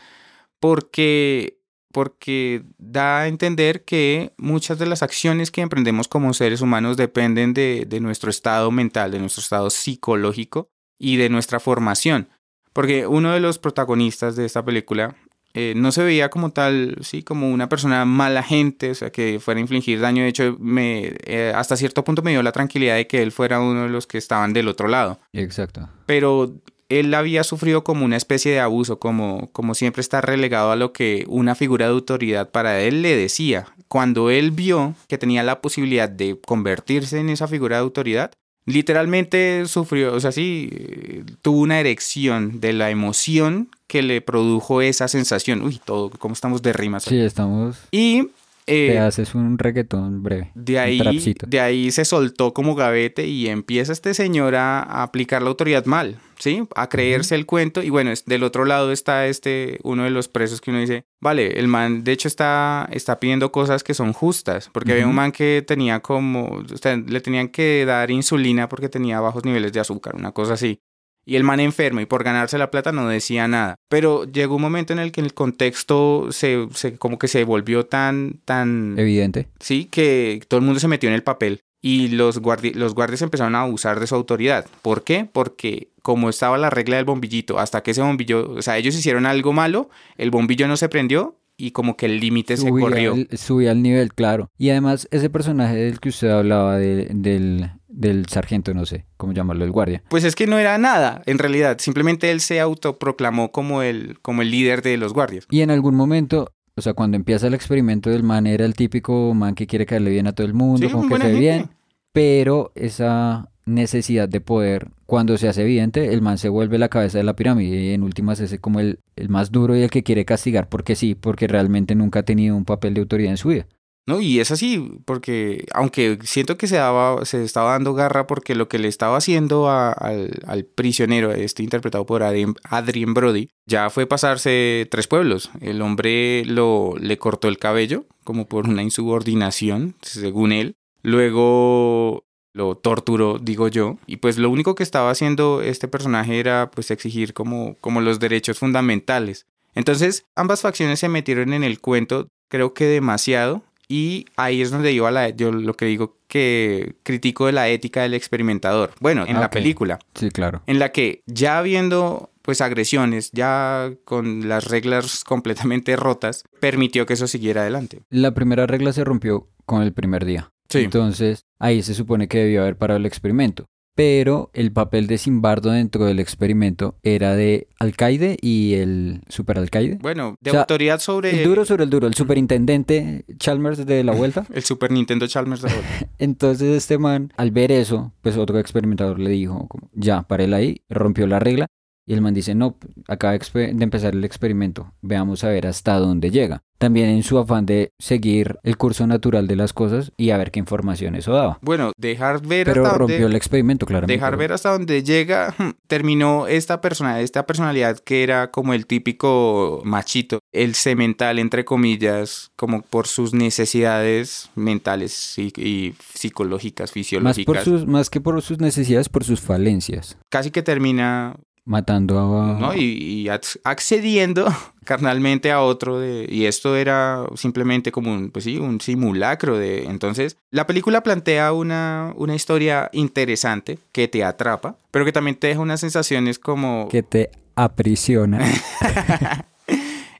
porque, 0.60 1.60
porque 1.92 2.64
da 2.78 3.22
a 3.22 3.28
entender 3.28 3.84
que 3.86 4.34
muchas 4.38 4.80
de 4.80 4.86
las 4.86 5.04
acciones 5.04 5.52
que 5.52 5.62
emprendemos 5.62 6.08
como 6.08 6.34
seres 6.34 6.62
humanos 6.62 6.98
dependen 6.98 7.54
de, 7.54 7.86
de 7.88 8.00
nuestro 8.00 8.30
estado 8.30 8.72
mental, 8.72 9.12
de 9.12 9.20
nuestro 9.20 9.42
estado 9.42 9.70
psicológico 9.70 10.70
y 10.98 11.18
de 11.18 11.30
nuestra 11.30 11.60
formación. 11.60 12.30
Porque 12.74 13.08
uno 13.08 13.32
de 13.32 13.40
los 13.40 13.58
protagonistas 13.58 14.36
de 14.36 14.46
esta 14.46 14.66
película 14.66 15.16
eh, 15.58 15.74
no 15.74 15.94
se 15.94 16.04
veía 16.04 16.30
como 16.30 16.52
tal, 16.52 16.98
sí, 17.00 17.24
como 17.24 17.50
una 17.50 17.70
persona 17.70 18.04
mala 18.04 18.44
gente, 18.44 18.92
o 18.92 18.94
sea, 18.96 19.10
que 19.10 19.40
fuera 19.40 19.60
a 19.60 19.62
infligir 19.62 20.02
daño. 20.02 20.24
De 20.24 20.28
hecho, 20.28 20.58
me, 20.60 21.16
eh, 21.24 21.54
hasta 21.56 21.78
cierto 21.78 22.04
punto 22.04 22.22
me 22.22 22.32
dio 22.32 22.44
la 22.44 22.52
tranquilidad 22.52 22.96
de 22.96 23.08
que 23.08 23.24
él 23.24 23.32
fuera 23.32 23.62
uno 23.62 23.84
de 23.84 23.90
los 23.90 24.06
que 24.06 24.18
estaban 24.18 24.52
del 24.52 24.68
otro 24.68 24.90
lado. 24.90 25.22
Exacto. 25.32 25.88
Pero 26.06 26.62
él 26.90 27.14
había 27.14 27.44
sufrido 27.44 27.84
como 27.84 28.06
una 28.06 28.18
especie 28.18 28.52
de 28.52 28.60
abuso, 28.60 29.00
como, 29.00 29.50
como 29.52 29.76
siempre 29.76 30.02
está 30.02 30.22
relegado 30.22 30.72
a 30.72 30.76
lo 30.76 30.94
que 30.94 31.26
una 31.28 31.56
figura 31.56 31.86
de 31.86 31.94
autoridad 31.94 32.52
para 32.52 32.82
él 32.82 33.02
le 33.02 33.16
decía. 33.16 33.68
Cuando 33.88 34.30
él 34.30 34.52
vio 34.52 34.96
que 35.08 35.18
tenía 35.18 35.44
la 35.44 35.62
posibilidad 35.62 36.10
de 36.10 36.40
convertirse 36.46 37.20
en 37.20 37.30
esa 37.30 37.48
figura 37.48 37.78
de 37.78 37.84
autoridad, 37.84 38.32
literalmente 38.66 39.66
sufrió, 39.68 40.14
o 40.14 40.20
sea, 40.20 40.32
sí, 40.32 40.70
eh, 40.72 41.24
tuvo 41.42 41.60
una 41.60 41.80
erección 41.80 42.60
de 42.60 42.74
la 42.74 42.90
emoción 42.90 43.70
que 43.88 44.02
le 44.02 44.22
produjo 44.22 44.82
esa 44.82 45.08
sensación. 45.08 45.62
Uy, 45.62 45.80
todo, 45.84 46.10
¿cómo 46.10 46.34
estamos 46.34 46.62
de 46.62 46.74
rimas? 46.74 47.04
Sí, 47.04 47.20
estamos... 47.20 47.78
Y 47.92 48.30
eh, 48.68 48.90
Te 48.94 49.00
haces 49.00 49.36
un 49.36 49.58
reggaetón 49.58 50.24
breve. 50.24 50.52
de 50.56 50.80
ahí, 50.80 51.00
de 51.48 51.60
ahí 51.60 51.92
se 51.92 52.06
soltó 52.06 52.54
como 52.54 52.76
gavete 52.76 53.28
y 53.28 53.48
empieza 53.48 53.92
este 53.94 54.14
señor 54.14 54.56
a, 54.56 54.82
a 54.82 55.04
aplicar 55.04 55.42
la 55.42 55.50
autoridad 55.50 55.86
mal, 55.86 56.18
¿sí? 56.40 56.64
A 56.76 56.90
creerse 56.90 57.36
el 57.36 57.46
cuento. 57.46 57.84
Y 57.84 57.90
bueno, 57.90 58.12
es- 58.12 58.26
del 58.26 58.44
otro 58.44 58.66
lado 58.66 58.92
está 58.92 59.28
este, 59.28 59.80
uno 59.84 60.04
de 60.04 60.10
los 60.10 60.28
presos 60.28 60.62
que 60.62 60.72
uno 60.72 60.80
dice, 60.80 61.06
vale, 61.22 61.60
el 61.60 61.68
man 61.68 62.04
de 62.04 62.12
hecho 62.12 62.28
está, 62.28 62.88
está 62.92 63.20
pidiendo 63.20 63.52
cosas 63.52 63.84
que 63.84 63.94
son 63.94 64.14
justas, 64.14 64.70
porque 64.74 64.94
había 64.94 65.08
un 65.08 65.16
man 65.16 65.32
que 65.32 65.64
tenía 65.66 66.00
como, 66.00 66.46
o 66.48 66.78
sea, 66.78 66.96
le 66.98 67.22
tenían 67.22 67.50
que 67.50 67.86
dar 67.86 68.10
insulina 68.12 68.68
porque 68.68 68.90
tenía 68.90 69.20
bajos 69.20 69.46
niveles 69.46 69.74
de 69.74 69.80
azúcar, 69.80 70.16
una 70.16 70.32
cosa 70.32 70.54
así. 70.54 70.80
Y 71.26 71.36
el 71.38 71.44
man 71.44 71.60
enfermo 71.60 72.02
y 72.02 72.06
por 72.06 72.24
ganarse 72.24 72.58
la 72.58 72.70
plata 72.70 72.92
no 72.92 73.08
decía 73.08 73.48
nada. 73.48 73.76
Pero 73.90 74.26
llegó 74.26 74.56
un 74.58 74.62
momento 74.62 74.94
en 74.94 75.00
el 75.00 75.12
que 75.12 75.22
el 75.22 75.34
contexto 75.34 76.28
se, 76.32 76.68
se 76.74 76.98
como 76.98 77.18
que 77.18 77.28
se 77.28 77.44
volvió 77.44 77.86
tan, 77.86 78.40
tan 78.46 78.96
Evidente. 78.98 79.48
sí, 79.60 79.86
que 79.86 80.42
todo 80.48 80.60
el 80.60 80.66
mundo 80.66 80.80
se 80.80 80.88
metió 80.88 81.10
en 81.10 81.16
el 81.16 81.24
papel 81.24 81.62
y 81.82 82.10
los, 82.10 82.42
guardi- 82.42 82.74
los 82.74 82.94
guardias 82.96 83.22
empezaron 83.24 83.56
a 83.56 83.62
abusar 83.62 84.00
de 84.00 84.08
su 84.08 84.16
autoridad. 84.16 84.66
¿Por 84.82 85.04
qué? 85.04 85.28
Porque 85.32 85.90
como 86.02 86.30
estaba 86.30 86.58
la 86.60 86.70
regla 86.70 86.98
del 86.98 87.06
bombillito, 87.06 87.58
hasta 87.60 87.82
que 87.82 87.92
ese 87.92 88.02
bombillo, 88.02 88.52
o 88.52 88.62
sea, 88.62 88.78
ellos 88.78 88.96
hicieron 88.96 89.26
algo 89.26 89.54
malo, 89.54 89.90
el 90.18 90.30
bombillo 90.32 90.68
no 90.68 90.78
se 90.78 90.90
prendió 90.90 91.36
y 91.58 91.72
como 91.72 91.96
que 91.98 92.06
el 92.06 92.20
límite 92.20 92.58
se 92.58 92.70
corrió. 92.70 93.14
al, 93.14 93.30
subía 93.38 93.72
al 93.72 93.82
nivel, 93.82 94.14
claro. 94.14 94.52
Y 94.58 94.70
además, 94.70 95.08
ese 95.12 95.30
personaje 95.30 95.76
del 95.76 96.00
que 96.00 96.10
usted 96.10 96.30
hablaba, 96.30 96.78
de- 96.78 97.08
del, 97.12 97.72
del 98.08 98.28
sargento, 98.28 98.74
no 98.74 98.86
sé 98.86 99.06
cómo 99.18 99.34
llamarlo, 99.34 99.66
el 99.66 99.72
guardia. 99.72 100.04
Pues 100.10 100.24
es 100.24 100.36
que 100.36 100.48
no 100.48 100.58
era 100.58 100.78
nada, 100.78 101.22
en 101.26 101.38
realidad, 101.38 101.78
simplemente 101.80 102.32
él 102.32 102.42
se 102.42 102.60
autoproclamó 102.60 103.52
como 103.52 103.82
el, 103.82 104.20
como 104.22 104.42
el 104.42 104.52
líder 104.52 104.82
de 104.82 104.98
los 104.98 105.14
guardias. 105.14 105.46
Y 105.50 105.62
en 105.62 105.72
algún 105.72 105.96
momento, 105.96 106.52
o 106.76 106.82
sea, 106.82 106.94
cuando 106.94 107.18
empieza 107.18 107.48
el 107.48 107.54
experimento 107.54 108.10
del 108.10 108.24
man, 108.24 108.48
era 108.48 108.66
el 108.66 108.74
típico 108.74 109.34
man 109.34 109.56
que 109.56 109.68
quiere 109.68 109.86
caerle 109.86 110.12
bien 110.12 110.28
a 110.28 110.34
todo 110.34 110.48
el 110.48 110.54
mundo, 110.54 110.88
Sí, 110.88 110.94
como 110.94 111.08
que 111.08 111.18
se 111.18 111.34
ve 111.34 111.40
bien. 111.40 111.70
Pero 112.12 112.72
esa 112.76 113.50
necesidad 113.66 114.30
de 114.30 114.42
poder, 114.42 114.90
cuando 115.06 115.38
se 115.38 115.48
hace 115.48 115.64
evidente, 115.64 116.14
el 116.14 116.22
man 116.22 116.38
se 116.38 116.50
vuelve 116.50 116.78
la 116.78 116.90
cabeza 116.90 117.18
de 117.18 117.24
la 117.24 117.36
pirámide 117.36 117.78
y 117.78 117.94
en 117.94 118.04
últimas 118.04 118.40
es 118.40 118.58
como 118.60 118.80
el, 118.80 119.00
el 119.16 119.30
más 119.30 119.52
duro 119.52 119.76
y 119.76 119.82
el 119.82 119.90
que 119.90 120.04
quiere 120.04 120.24
castigar 120.24 120.70
porque 120.70 120.96
sí, 120.96 121.16
porque 121.16 121.48
realmente 121.48 121.96
nunca 121.96 122.20
ha 122.20 122.24
tenido 122.24 122.56
un 122.56 122.66
papel 122.66 122.94
de 122.94 123.02
autoridad 123.02 123.32
en 123.32 123.38
su 123.38 123.50
vida. 123.50 123.68
No, 124.08 124.22
y 124.22 124.40
es 124.40 124.52
así, 124.52 125.00
porque 125.06 125.66
aunque 125.74 126.20
siento 126.24 126.58
que 126.58 126.68
se 126.68 126.76
daba, 126.76 127.26
se 127.26 127.44
estaba 127.44 127.72
dando 127.72 127.96
garra 127.96 128.28
porque 128.28 128.54
lo 128.54 128.68
que 128.68 128.78
le 128.78 128.88
estaba 128.88 129.18
haciendo 129.18 129.70
al, 129.70 130.32
al 130.46 130.64
prisionero, 130.66 131.32
este 131.32 131.64
interpretado 131.64 132.06
por 132.06 132.22
Adrien, 132.22 132.54
Adrien 132.64 133.16
Brody, 133.16 133.50
ya 133.66 133.90
fue 133.90 134.06
pasarse 134.06 134.88
tres 134.92 135.08
pueblos. 135.08 135.50
El 135.60 135.82
hombre 135.82 136.46
lo, 136.46 136.94
le 137.00 137.18
cortó 137.18 137.48
el 137.48 137.58
cabello, 137.58 138.06
como 138.24 138.48
por 138.48 138.68
una 138.68 138.84
insubordinación, 138.84 139.96
según 140.02 140.52
él. 140.52 140.76
Luego 141.02 142.26
lo 142.54 142.76
torturó, 142.76 143.38
digo 143.40 143.68
yo. 143.68 143.98
Y 144.08 144.18
pues 144.18 144.38
lo 144.38 144.50
único 144.50 144.76
que 144.76 144.84
estaba 144.84 145.10
haciendo 145.10 145.62
este 145.62 145.88
personaje 145.88 146.40
era 146.40 146.72
pues 146.72 146.90
exigir 146.90 147.34
como, 147.34 147.76
como 147.82 148.02
los 148.02 148.20
derechos 148.20 148.60
fundamentales. 148.60 149.46
Entonces, 149.74 150.26
ambas 150.36 150.62
facciones 150.62 151.00
se 151.00 151.10
metieron 151.10 151.54
en 151.54 151.64
el 151.64 151.82
cuento, 151.82 152.30
creo 152.50 152.74
que 152.74 152.86
demasiado, 152.86 153.64
y 153.88 154.26
ahí 154.36 154.62
es 154.62 154.72
donde 154.72 154.92
iba 154.92 155.10
la, 155.12 155.30
yo 155.30 155.52
lo 155.52 155.74
que 155.76 155.86
digo 155.86 156.18
que 156.28 156.96
critico 157.04 157.46
de 157.46 157.52
la 157.52 157.70
ética 157.70 158.02
del 158.02 158.14
experimentador. 158.14 158.92
Bueno, 159.00 159.26
en 159.28 159.38
Ah, 159.38 159.42
la 159.42 159.50
película, 159.50 160.00
Sí, 160.16 160.30
claro. 160.30 160.62
en 160.68 160.80
la 160.80 160.92
que 160.92 161.22
ya 161.26 161.58
habiendo 161.60 162.32
pues 162.42 162.62
agresiones, 162.62 163.32
ya 163.32 163.92
con 164.06 164.48
las 164.48 164.66
reglas 164.66 165.24
completamente 165.24 165.96
rotas, 165.96 166.44
permitió 166.60 167.06
que 167.08 167.14
eso 167.14 167.26
siguiera 167.28 167.62
adelante. 167.62 168.02
La 168.10 168.34
primera 168.36 168.68
regla 168.68 168.94
se 168.94 169.04
rompió 169.04 169.48
con 169.66 169.82
el 169.82 169.94
primer 169.94 170.26
día. 170.26 170.52
Sí. 170.70 170.80
Entonces, 170.80 171.46
ahí 171.60 171.82
se 171.82 171.94
supone 171.96 172.28
que 172.28 172.40
debió 172.40 172.62
haber 172.62 172.78
parado 172.78 172.98
el 173.00 173.06
experimento. 173.08 173.66
Pero 173.96 174.50
el 174.54 174.74
papel 174.74 175.08
de 175.08 175.18
Simbardo 175.18 175.72
dentro 175.72 176.04
del 176.06 176.20
experimento 176.20 176.96
era 177.02 177.34
de 177.36 177.68
alcaide 177.80 178.38
y 178.42 178.74
el 178.74 179.22
superalcaide. 179.30 179.98
Bueno, 180.02 180.38
de 180.42 180.52
O 180.52 180.54
sea, 180.54 180.62
autoridad 180.62 181.00
sobre 181.00 181.32
El 181.32 181.44
duro 181.46 181.64
sobre 181.64 181.86
el 181.86 181.90
duro, 181.90 182.06
el 182.08 182.14
superintendente 182.14 183.24
Chalmers 183.38 183.86
de 183.86 184.04
la 184.04 184.12
vuelta. 184.12 184.46
el 184.54 184.64
Super 184.64 184.92
Nintendo 184.92 185.28
Chalmers 185.28 185.62
de 185.62 185.70
Vuelta. 185.70 186.10
Entonces 186.20 186.76
este 186.76 186.98
man, 186.98 187.32
al 187.38 187.52
ver 187.52 187.72
eso, 187.72 188.12
pues 188.22 188.36
otro 188.36 188.60
experimentador 188.60 189.18
le 189.18 189.30
dijo, 189.30 189.68
como, 189.68 189.90
ya, 189.94 190.24
párela 190.24 190.58
ahí, 190.58 190.82
rompió 190.90 191.26
la 191.26 191.40
regla. 191.40 191.68
Y 192.08 192.14
el 192.14 192.22
man 192.22 192.34
dice, 192.34 192.54
no, 192.54 192.78
acaba 193.08 193.34
de 193.34 193.70
empezar 193.80 194.14
el 194.14 194.24
experimento, 194.24 194.94
veamos 195.02 195.44
a 195.44 195.50
ver 195.50 195.66
hasta 195.66 195.98
dónde 195.98 196.30
llega. 196.30 196.62
También 196.78 197.08
en 197.08 197.24
su 197.24 197.40
afán 197.40 197.66
de 197.66 197.94
seguir 198.00 198.60
el 198.64 198.78
curso 198.78 199.08
natural 199.08 199.48
de 199.48 199.56
las 199.56 199.72
cosas 199.72 200.12
y 200.18 200.32
a 200.32 200.38
ver 200.38 200.52
qué 200.52 200.60
información 200.60 201.16
eso 201.16 201.34
daba. 201.34 201.58
Bueno, 201.62 201.94
dejar 201.98 202.46
ver 202.46 202.68
Pero 202.68 202.86
hasta 202.86 202.98
rompió 202.98 203.28
el 203.28 203.36
experimento, 203.36 203.86
claramente. 203.86 204.14
Dejar 204.14 204.36
ver 204.36 204.52
hasta 204.52 204.72
dónde 204.72 205.02
llega, 205.02 205.56
hmm, 205.58 205.70
terminó 205.88 206.48
esta 206.48 206.82
persona, 206.82 207.22
esta 207.22 207.46
personalidad 207.48 208.00
que 208.00 208.24
era 208.24 208.52
como 208.52 208.74
el 208.74 208.88
típico 208.88 209.82
machito, 209.86 210.40
el 210.52 210.76
semental, 210.76 211.40
entre 211.40 211.64
comillas, 211.64 212.52
como 212.58 212.82
por 212.82 213.08
sus 213.08 213.34
necesidades 213.34 214.50
mentales 214.56 215.38
y, 215.38 215.54
y 215.56 215.96
psicológicas, 216.14 216.90
Más, 216.90 216.94
fisiológicas. 216.94 217.46
por 217.46 217.64
sus, 217.64 217.88
más 217.88 218.10
que 218.10 218.20
por 218.22 218.42
sus 218.42 218.60
necesidades, 218.60 219.08
por 219.08 219.24
sus 219.24 219.40
falencias. 219.40 220.18
Casi 220.30 220.52
que 220.52 220.62
termina 220.62 221.38
Matando 221.66 222.40
a... 222.40 222.60
¿no? 222.60 222.76
Y, 222.76 223.28
accediendo 223.64 224.48
carnalmente 224.86 225.52
a 225.52 225.62
otro. 225.62 226.00
De, 226.00 226.28
y 226.30 226.46
esto 226.46 226.76
era 226.76 227.26
simplemente 227.36 227.92
como 227.92 228.14
un, 228.14 228.30
pues 228.30 228.46
sí, 228.46 228.58
un 228.58 228.80
simulacro 228.80 229.58
de... 229.58 229.86
Entonces, 229.86 230.38
la 230.52 230.68
película 230.68 231.02
plantea 231.02 231.54
una, 231.54 232.14
una 232.18 232.36
historia 232.36 232.90
interesante 232.94 233.80
que 233.92 234.08
te 234.08 234.24
atrapa, 234.24 234.78
pero 234.92 235.06
que 235.06 235.12
también 235.12 235.38
te 235.38 235.48
deja 235.48 235.60
unas 235.60 235.80
sensaciones 235.80 236.38
como... 236.38 236.88
Que 236.90 237.02
te 237.02 237.32
aprisiona. 237.56 238.40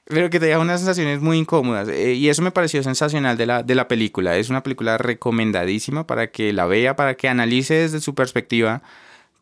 pero 0.06 0.30
que 0.30 0.40
te 0.40 0.48
deja 0.48 0.60
unas 0.60 0.80
sensaciones 0.80 1.22
muy 1.22 1.38
incómodas. 1.38 1.90
Eh, 1.90 2.14
y 2.14 2.30
eso 2.30 2.42
me 2.42 2.52
pareció 2.52 2.82
sensacional 2.82 3.38
de 3.38 3.46
la, 3.46 3.62
de 3.64 3.76
la 3.76 3.88
película. 3.88 4.36
Es 4.38 4.50
una 4.50 4.64
película 4.64 4.98
recomendadísima 4.98 6.08
para 6.08 6.32
que 6.32 6.54
la 6.54 6.66
vea, 6.66 6.96
para 6.96 7.16
que 7.16 7.28
analice 7.28 7.76
desde 7.76 8.02
su 8.02 8.16
perspectiva 8.16 8.82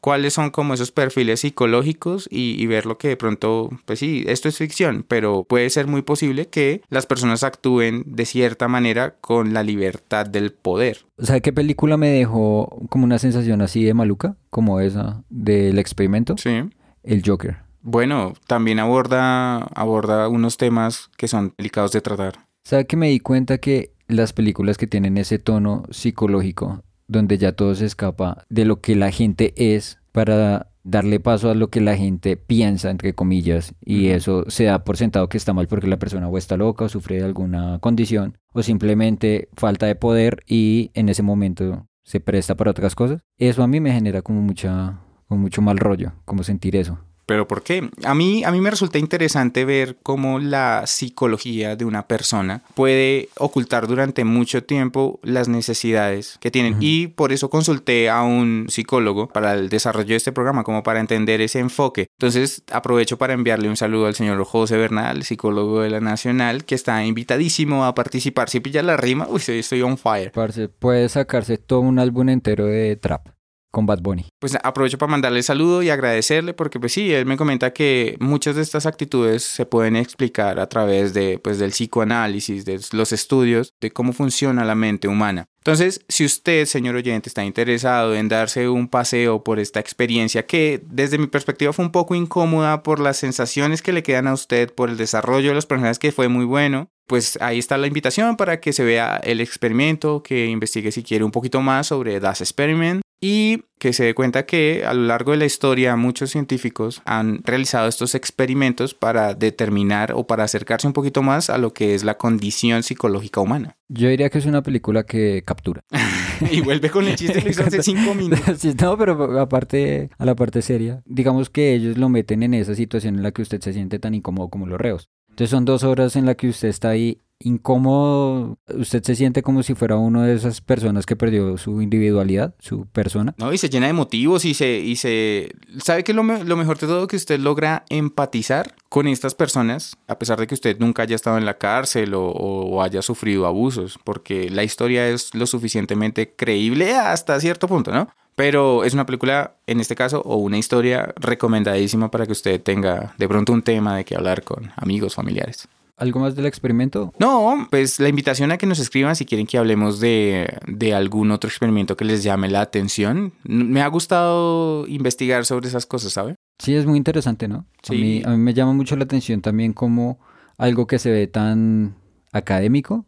cuáles 0.03 0.33
son 0.33 0.49
como 0.49 0.73
esos 0.73 0.91
perfiles 0.91 1.39
psicológicos 1.39 2.27
y, 2.29 2.67
ver 2.67 2.85
lo 2.85 2.97
que 2.97 3.07
de 3.07 3.15
pronto, 3.15 3.69
pues 3.85 3.99
sí, 3.99 4.25
esto 4.27 4.49
es 4.49 4.57
ficción, 4.57 5.05
pero 5.07 5.45
puede 5.45 5.69
ser 5.69 5.87
muy 5.87 6.01
posible 6.01 6.49
que 6.49 6.81
las 6.89 7.05
personas 7.05 7.43
actúen 7.43 8.03
de 8.05 8.25
cierta 8.25 8.67
manera 8.67 9.15
con 9.21 9.53
la 9.53 9.63
libertad 9.63 10.25
del 10.25 10.51
poder. 10.51 11.05
¿Sabe 11.19 11.39
qué 11.39 11.53
película 11.53 11.95
me 11.95 12.09
dejó 12.09 12.81
como 12.89 13.05
una 13.05 13.17
sensación 13.17 13.61
así 13.61 13.85
de 13.85 13.93
maluca? 13.93 14.35
Como 14.49 14.81
esa 14.81 15.23
del 15.29 15.79
experimento. 15.79 16.35
Sí. 16.37 16.69
El 17.03 17.23
Joker. 17.25 17.59
Bueno, 17.81 18.33
también 18.45 18.79
aborda, 18.79 19.59
aborda 19.59 20.27
unos 20.27 20.57
temas 20.57 21.11
que 21.15 21.29
son 21.29 21.53
delicados 21.57 21.93
de 21.93 22.01
tratar. 22.01 22.39
¿Sabe 22.65 22.87
que 22.87 22.97
me 22.97 23.07
di 23.07 23.21
cuenta 23.21 23.57
que 23.57 23.93
las 24.09 24.33
películas 24.33 24.77
que 24.77 24.85
tienen 24.85 25.17
ese 25.17 25.39
tono 25.39 25.83
psicológico, 25.91 26.83
donde 27.07 27.37
ya 27.37 27.53
todo 27.53 27.75
se 27.75 27.85
escapa 27.85 28.45
de 28.49 28.65
lo 28.65 28.81
que 28.81 28.95
la 28.95 29.11
gente 29.11 29.53
es 29.55 29.99
para 30.11 30.67
darle 30.83 31.19
paso 31.19 31.49
a 31.49 31.55
lo 31.55 31.69
que 31.69 31.81
la 31.81 31.95
gente 31.95 32.37
piensa, 32.37 32.89
entre 32.91 33.13
comillas, 33.13 33.73
y 33.83 34.07
eso 34.07 34.43
se 34.49 34.65
da 34.65 34.83
por 34.83 34.97
sentado 34.97 35.29
que 35.29 35.37
está 35.37 35.53
mal 35.53 35.67
porque 35.67 35.87
la 35.87 35.97
persona 35.97 36.27
o 36.27 36.37
está 36.37 36.57
loca 36.57 36.85
o 36.85 36.89
sufre 36.89 37.17
de 37.17 37.25
alguna 37.25 37.79
condición, 37.79 38.37
o 38.53 38.61
simplemente 38.63 39.49
falta 39.53 39.85
de 39.85 39.95
poder 39.95 40.43
y 40.45 40.91
en 40.93 41.09
ese 41.09 41.23
momento 41.23 41.87
se 42.03 42.19
presta 42.19 42.55
para 42.55 42.71
otras 42.71 42.95
cosas. 42.95 43.21
Eso 43.37 43.63
a 43.63 43.67
mí 43.67 43.79
me 43.79 43.93
genera 43.93 44.21
como 44.21 44.41
mucha, 44.41 44.99
como 45.27 45.41
mucho 45.41 45.61
mal 45.61 45.77
rollo, 45.77 46.13
como 46.25 46.43
sentir 46.43 46.75
eso. 46.75 46.99
¿Pero 47.25 47.47
por 47.47 47.63
qué? 47.63 47.89
A 48.03 48.13
mí, 48.13 48.43
a 48.43 48.51
mí 48.51 48.59
me 48.61 48.69
resulta 48.69 48.99
interesante 48.99 49.65
ver 49.65 49.97
cómo 50.03 50.39
la 50.39 50.83
psicología 50.85 51.75
de 51.75 51.85
una 51.85 52.07
persona 52.07 52.63
puede 52.75 53.29
ocultar 53.37 53.87
durante 53.87 54.23
mucho 54.23 54.63
tiempo 54.63 55.19
las 55.23 55.47
necesidades 55.47 56.37
que 56.39 56.51
tienen. 56.51 56.77
Y 56.79 57.07
por 57.07 57.31
eso 57.31 57.49
consulté 57.49 58.09
a 58.09 58.23
un 58.23 58.65
psicólogo 58.69 59.27
para 59.27 59.53
el 59.53 59.69
desarrollo 59.69 60.09
de 60.09 60.15
este 60.15 60.31
programa, 60.31 60.63
como 60.63 60.83
para 60.83 60.99
entender 60.99 61.41
ese 61.41 61.59
enfoque. 61.59 62.07
Entonces 62.19 62.63
aprovecho 62.71 63.17
para 63.17 63.33
enviarle 63.33 63.69
un 63.69 63.77
saludo 63.77 64.07
al 64.07 64.15
señor 64.15 64.43
José 64.43 64.77
Bernal, 64.77 65.23
psicólogo 65.23 65.81
de 65.81 65.89
la 65.89 65.99
Nacional, 65.99 66.65
que 66.65 66.75
está 66.75 67.05
invitadísimo 67.05 67.85
a 67.85 67.95
participar. 67.95 68.49
Si 68.49 68.59
pilla 68.59 68.81
la 68.83 68.97
rima, 68.97 69.27
uy, 69.29 69.41
estoy 69.47 69.81
on 69.81 69.97
fire. 69.97 70.31
puede 70.79 71.09
sacarse 71.09 71.57
todo 71.57 71.81
un 71.81 71.99
álbum 71.99 72.29
entero 72.29 72.65
de 72.65 72.95
trap 72.95 73.32
con 73.73 73.87
Bad 73.87 74.01
Bunny. 74.01 74.27
Pues 74.39 74.55
aprovecho 74.63 74.99
para 74.99 75.09
mandarle 75.09 75.41
saludo 75.41 75.81
y 75.81 75.89
agradecerle 75.89 76.53
porque 76.53 76.79
pues 76.79 76.93
sí, 76.93 77.11
él 77.11 77.25
me 77.25 77.37
comenta 77.37 77.73
que 77.73 78.15
muchas 78.19 78.55
de 78.55 78.61
estas 78.61 78.85
actitudes 78.85 79.41
se 79.43 79.65
pueden 79.65 79.95
explicar 79.95 80.59
a 80.59 80.69
través 80.69 81.13
de 81.15 81.39
pues 81.39 81.57
del 81.57 81.71
psicoanálisis, 81.71 82.65
de 82.65 82.79
los 82.91 83.11
estudios 83.11 83.73
de 83.81 83.91
cómo 83.91 84.13
funciona 84.13 84.63
la 84.63 84.75
mente 84.75 85.07
humana. 85.07 85.45
Entonces, 85.65 86.05
si 86.07 86.23
usted, 86.23 86.65
señor 86.65 86.95
oyente, 86.95 87.29
está 87.29 87.43
interesado 87.43 88.13
en 88.15 88.29
darse 88.29 88.69
un 88.69 88.89
paseo 88.89 89.43
por 89.43 89.59
esta 89.59 89.79
experiencia 89.79 90.45
que 90.45 90.83
desde 90.85 91.17
mi 91.17 91.27
perspectiva 91.27 91.73
fue 91.73 91.85
un 91.85 91.91
poco 91.91 92.13
incómoda 92.13 92.83
por 92.83 92.99
las 92.99 93.17
sensaciones 93.17 93.81
que 93.81 93.93
le 93.93 94.03
quedan 94.03 94.27
a 94.27 94.33
usted, 94.33 94.71
por 94.71 94.89
el 94.89 94.97
desarrollo 94.97 95.49
de 95.49 95.55
los 95.55 95.65
personajes 95.65 95.99
que 95.99 96.11
fue 96.11 96.27
muy 96.27 96.45
bueno, 96.45 96.89
pues 97.07 97.39
ahí 97.41 97.59
está 97.59 97.77
la 97.77 97.87
invitación 97.87 98.37
para 98.37 98.59
que 98.59 98.73
se 98.73 98.83
vea 98.83 99.17
el 99.23 99.41
experimento, 99.41 100.21
que 100.21 100.47
investigue 100.47 100.91
si 100.91 101.01
quiere 101.01 101.23
un 101.23 101.31
poquito 101.31 101.61
más 101.61 101.87
sobre 101.87 102.19
Das 102.19 102.41
Experiment 102.41 103.02
y 103.25 103.63
que 103.79 103.93
se 103.93 104.03
dé 104.03 104.13
cuenta 104.13 104.45
que 104.45 104.83
a 104.85 104.93
lo 104.93 105.03
largo 105.03 105.31
de 105.31 105.37
la 105.37 105.45
historia 105.45 105.95
muchos 105.95 106.29
científicos 106.29 107.01
han 107.05 107.41
realizado 107.45 107.87
estos 107.87 108.15
experimentos 108.15 108.93
para 108.93 109.33
determinar 109.33 110.11
o 110.13 110.27
para 110.27 110.43
acercarse 110.43 110.87
un 110.87 110.91
poquito 110.91 111.23
más 111.23 111.49
a 111.49 111.57
lo 111.57 111.71
que 111.71 111.95
es 111.95 112.03
la 112.03 112.17
condición 112.17 112.83
psicológica 112.83 113.39
humana. 113.39 113.77
Yo 113.87 114.09
diría 114.09 114.29
que 114.29 114.39
es 114.39 114.45
una 114.45 114.61
película 114.61 115.03
que 115.05 115.41
captura. 115.45 115.85
y 116.51 116.59
vuelve 116.59 116.89
con 116.89 117.07
el 117.07 117.15
chiste 117.15 117.41
que 117.41 117.51
hizo 117.51 117.63
hace 117.63 117.81
cinco 117.83 118.13
minutos. 118.13 118.65
no, 118.81 118.97
pero 118.97 119.39
aparte, 119.39 120.09
a 120.17 120.25
la 120.25 120.35
parte 120.35 120.61
seria, 120.61 121.01
digamos 121.05 121.49
que 121.49 121.73
ellos 121.73 121.97
lo 121.97 122.09
meten 122.09 122.43
en 122.43 122.55
esa 122.55 122.75
situación 122.75 123.15
en 123.15 123.23
la 123.23 123.31
que 123.31 123.41
usted 123.41 123.61
se 123.61 123.71
siente 123.71 123.99
tan 123.99 124.15
incómodo 124.15 124.49
como 124.49 124.65
los 124.65 124.81
reos. 124.81 125.07
Entonces 125.29 125.49
son 125.49 125.63
dos 125.63 125.83
horas 125.85 126.17
en 126.17 126.25
las 126.25 126.35
que 126.35 126.49
usted 126.49 126.67
está 126.67 126.89
ahí 126.89 127.19
incómodo, 127.43 128.57
usted 128.67 129.03
se 129.03 129.15
siente 129.15 129.43
como 129.43 129.63
si 129.63 129.75
fuera 129.75 129.97
una 129.97 130.25
de 130.25 130.35
esas 130.35 130.61
personas 130.61 131.05
que 131.05 131.15
perdió 131.15 131.57
su 131.57 131.81
individualidad, 131.81 132.55
su 132.59 132.85
persona. 132.87 133.35
No, 133.37 133.53
y 133.53 133.57
se 133.57 133.69
llena 133.69 133.87
de 133.87 133.93
motivos 133.93 134.45
y 134.45 134.53
se... 134.53 134.79
Y 134.79 134.95
se 134.95 135.51
¿Sabe 135.83 136.03
que 136.03 136.13
lo, 136.13 136.23
mejor 136.23 136.77
de 136.77 136.87
todo? 136.87 137.07
Que 137.07 137.15
usted 137.15 137.39
logra 137.39 137.85
empatizar 137.89 138.75
con 138.89 139.07
estas 139.07 139.35
personas, 139.35 139.97
a 140.07 140.17
pesar 140.19 140.39
de 140.39 140.47
que 140.47 140.53
usted 140.53 140.77
nunca 140.79 141.03
haya 141.03 141.15
estado 141.15 141.37
en 141.37 141.45
la 141.45 141.57
cárcel 141.57 142.13
o, 142.13 142.25
o 142.25 142.81
haya 142.81 143.01
sufrido 143.01 143.45
abusos, 143.45 143.99
porque 144.03 144.49
la 144.49 144.63
historia 144.63 145.07
es 145.09 145.33
lo 145.33 145.45
suficientemente 145.45 146.33
creíble 146.35 146.95
hasta 146.95 147.39
cierto 147.39 147.67
punto, 147.67 147.91
¿no? 147.91 148.09
Pero 148.35 148.83
es 148.83 148.93
una 148.93 149.05
película, 149.05 149.55
en 149.67 149.79
este 149.79 149.95
caso, 149.95 150.21
o 150.25 150.37
una 150.37 150.57
historia 150.57 151.13
recomendadísima 151.17 152.09
para 152.09 152.25
que 152.25 152.31
usted 152.31 152.61
tenga 152.61 153.13
de 153.17 153.27
pronto 153.27 153.53
un 153.53 153.61
tema 153.61 153.97
de 153.97 154.05
que 154.05 154.15
hablar 154.15 154.43
con 154.43 154.71
amigos, 154.75 155.15
familiares. 155.15 155.67
¿Algo 155.95 156.19
más 156.19 156.35
del 156.35 156.47
experimento? 156.47 157.13
No, 157.19 157.67
pues 157.69 157.99
la 157.99 158.09
invitación 158.09 158.51
a 158.51 158.57
que 158.57 158.65
nos 158.65 158.79
escriban 158.79 159.15
si 159.15 159.25
quieren 159.25 159.45
que 159.45 159.57
hablemos 159.57 159.99
de, 159.99 160.47
algún 160.95 161.31
otro 161.31 161.47
experimento 161.47 161.95
que 161.95 162.05
les 162.05 162.23
llame 162.23 162.49
la 162.49 162.61
atención. 162.61 163.33
Me 163.43 163.81
ha 163.81 163.87
gustado 163.87 164.87
investigar 164.87 165.45
sobre 165.45 165.67
esas 165.67 165.85
cosas, 165.85 166.13
¿sabe? 166.13 166.35
Sí, 166.59 166.73
es 166.75 166.85
muy 166.85 166.97
interesante, 166.97 167.47
¿no? 167.47 167.65
Sí. 167.83 168.23
A 168.25 168.29
mí, 168.29 168.37
me 168.37 168.53
llama 168.53 168.73
mucho 168.73 168.95
la 168.95 169.03
atención 169.03 169.41
también 169.41 169.73
como 169.73 170.19
algo 170.57 170.87
que 170.87 170.97
se 170.97 171.11
ve 171.11 171.27
tan 171.27 171.95
académico, 172.31 173.05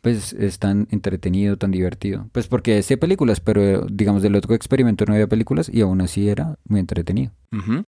pues 0.00 0.32
es 0.32 0.58
tan 0.58 0.88
entretenido, 0.90 1.56
tan 1.56 1.70
divertido. 1.70 2.28
Pues 2.32 2.46
porque 2.46 2.78
este 2.78 2.96
películas, 2.96 3.40
pero 3.40 3.86
digamos 3.90 4.22
del 4.22 4.36
otro 4.36 4.54
experimento 4.54 5.04
no 5.04 5.14
había 5.14 5.26
películas 5.26 5.70
y 5.72 5.80
aún 5.80 6.00
así 6.00 6.28
era 6.28 6.56
muy 6.64 6.80
entretenido. 6.80 7.32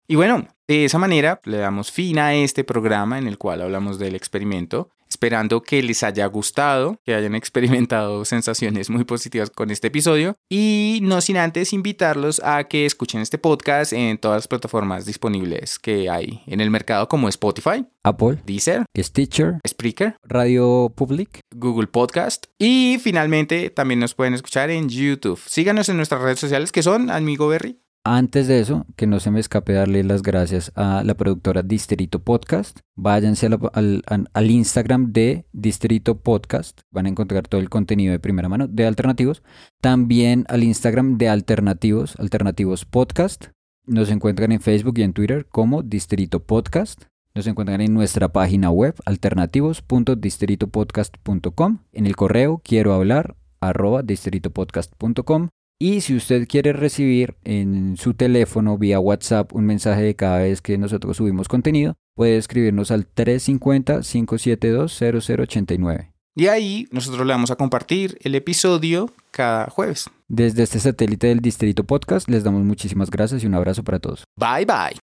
Y 0.06 0.14
bueno, 0.14 0.46
de 0.68 0.84
esa 0.84 0.98
manera 0.98 1.40
le 1.44 1.58
damos 1.58 1.90
fin 1.90 2.18
a 2.18 2.34
este 2.34 2.62
programa 2.62 3.18
en 3.18 3.26
el 3.26 3.38
cual 3.38 3.60
hablamos 3.60 3.98
del 3.98 4.14
experimento, 4.14 4.90
esperando 5.08 5.62
que 5.62 5.82
les 5.82 6.02
haya 6.02 6.26
gustado, 6.26 7.00
que 7.04 7.14
hayan 7.14 7.34
experimentado 7.34 8.24
sensaciones 8.24 8.90
muy 8.90 9.04
positivas 9.04 9.50
con 9.50 9.70
este 9.70 9.88
episodio. 9.88 10.36
Y 10.48 11.00
no 11.02 11.20
sin 11.20 11.36
antes 11.36 11.72
invitarlos 11.72 12.40
a 12.44 12.64
que 12.64 12.86
escuchen 12.86 13.20
este 13.20 13.38
podcast 13.38 13.92
en 13.92 14.18
todas 14.18 14.38
las 14.38 14.48
plataformas 14.48 15.06
disponibles 15.06 15.78
que 15.78 16.10
hay 16.10 16.42
en 16.46 16.60
el 16.60 16.70
mercado 16.70 17.08
como 17.08 17.28
Spotify, 17.28 17.86
Apple, 18.02 18.38
Deezer, 18.46 18.84
Stitcher, 18.96 19.58
Spreaker, 19.66 20.16
Radio 20.22 20.92
Public, 20.94 21.40
Google 21.54 21.88
Podcast. 21.88 22.46
Y 22.58 22.98
finalmente 23.00 23.70
también 23.70 24.00
nos 24.00 24.14
pueden 24.14 24.34
escuchar 24.34 24.70
en 24.70 24.88
YouTube. 24.88 25.40
Síganos 25.46 25.88
en 25.88 25.96
nuestras 25.96 26.22
redes 26.22 26.40
sociales 26.40 26.72
que 26.72 26.82
son 26.82 27.10
Amigo 27.10 27.48
Berry 27.48 27.78
antes 28.16 28.48
de 28.48 28.60
eso, 28.60 28.86
que 28.96 29.06
no 29.06 29.20
se 29.20 29.30
me 29.30 29.40
escape 29.40 29.74
darle 29.74 30.02
las 30.02 30.22
gracias 30.22 30.72
a 30.74 31.02
la 31.04 31.14
productora 31.14 31.62
Distrito 31.62 32.20
Podcast. 32.20 32.80
Váyanse 32.96 33.46
al, 33.46 34.02
al, 34.32 34.50
Instagram 34.50 35.12
de 35.12 35.44
Distrito 35.52 36.18
Podcast. 36.18 36.80
Van 36.90 37.06
a 37.06 37.10
encontrar 37.10 37.46
todo 37.48 37.60
el 37.60 37.68
contenido 37.68 38.12
de 38.12 38.18
primera 38.18 38.48
mano 38.48 38.66
de 38.66 38.86
alternativos. 38.86 39.42
También 39.80 40.46
al 40.48 40.62
Instagram 40.62 41.18
de 41.18 41.28
Alternativos, 41.28 42.16
Alternativos 42.18 42.84
Podcast. 42.84 43.46
Nos 43.84 44.10
encuentran 44.10 44.52
en 44.52 44.60
Facebook 44.60 44.98
y 44.98 45.02
en 45.02 45.12
Twitter 45.12 45.46
como 45.46 45.82
Distrito 45.82 46.44
Podcast. 46.44 47.04
Nos 47.34 47.46
encuentran 47.46 47.80
en 47.80 47.94
nuestra 47.94 48.32
página 48.32 48.70
web 48.70 48.94
alternativos.distritopodcast.com. 49.04 51.78
En 51.92 52.06
el 52.06 52.16
correo 52.16 52.60
quiero 52.64 52.94
hablar 52.94 53.36
arroba 53.60 54.02
distritopodcast.com 54.02 55.48
y 55.78 56.00
si 56.00 56.16
usted 56.16 56.48
quiere 56.48 56.72
recibir 56.72 57.36
en 57.44 57.96
su 57.96 58.14
teléfono 58.14 58.76
vía 58.78 58.98
WhatsApp 58.98 59.54
un 59.54 59.64
mensaje 59.64 60.02
de 60.02 60.16
cada 60.16 60.38
vez 60.38 60.60
que 60.60 60.76
nosotros 60.78 61.16
subimos 61.16 61.46
contenido, 61.48 61.94
puede 62.16 62.36
escribirnos 62.36 62.90
al 62.90 63.06
350-572-0089. 63.14 66.12
Y 66.34 66.46
ahí 66.46 66.86
nosotros 66.92 67.26
le 67.26 67.32
vamos 67.32 67.50
a 67.50 67.56
compartir 67.56 68.18
el 68.22 68.34
episodio 68.34 69.10
cada 69.30 69.70
jueves. 69.70 70.10
Desde 70.28 70.62
este 70.62 70.78
satélite 70.78 71.28
del 71.28 71.40
Distrito 71.40 71.84
Podcast 71.84 72.28
les 72.28 72.44
damos 72.44 72.64
muchísimas 72.64 73.10
gracias 73.10 73.42
y 73.42 73.46
un 73.46 73.54
abrazo 73.54 73.82
para 73.82 73.98
todos. 73.98 74.24
Bye 74.36 74.64
bye. 74.64 75.07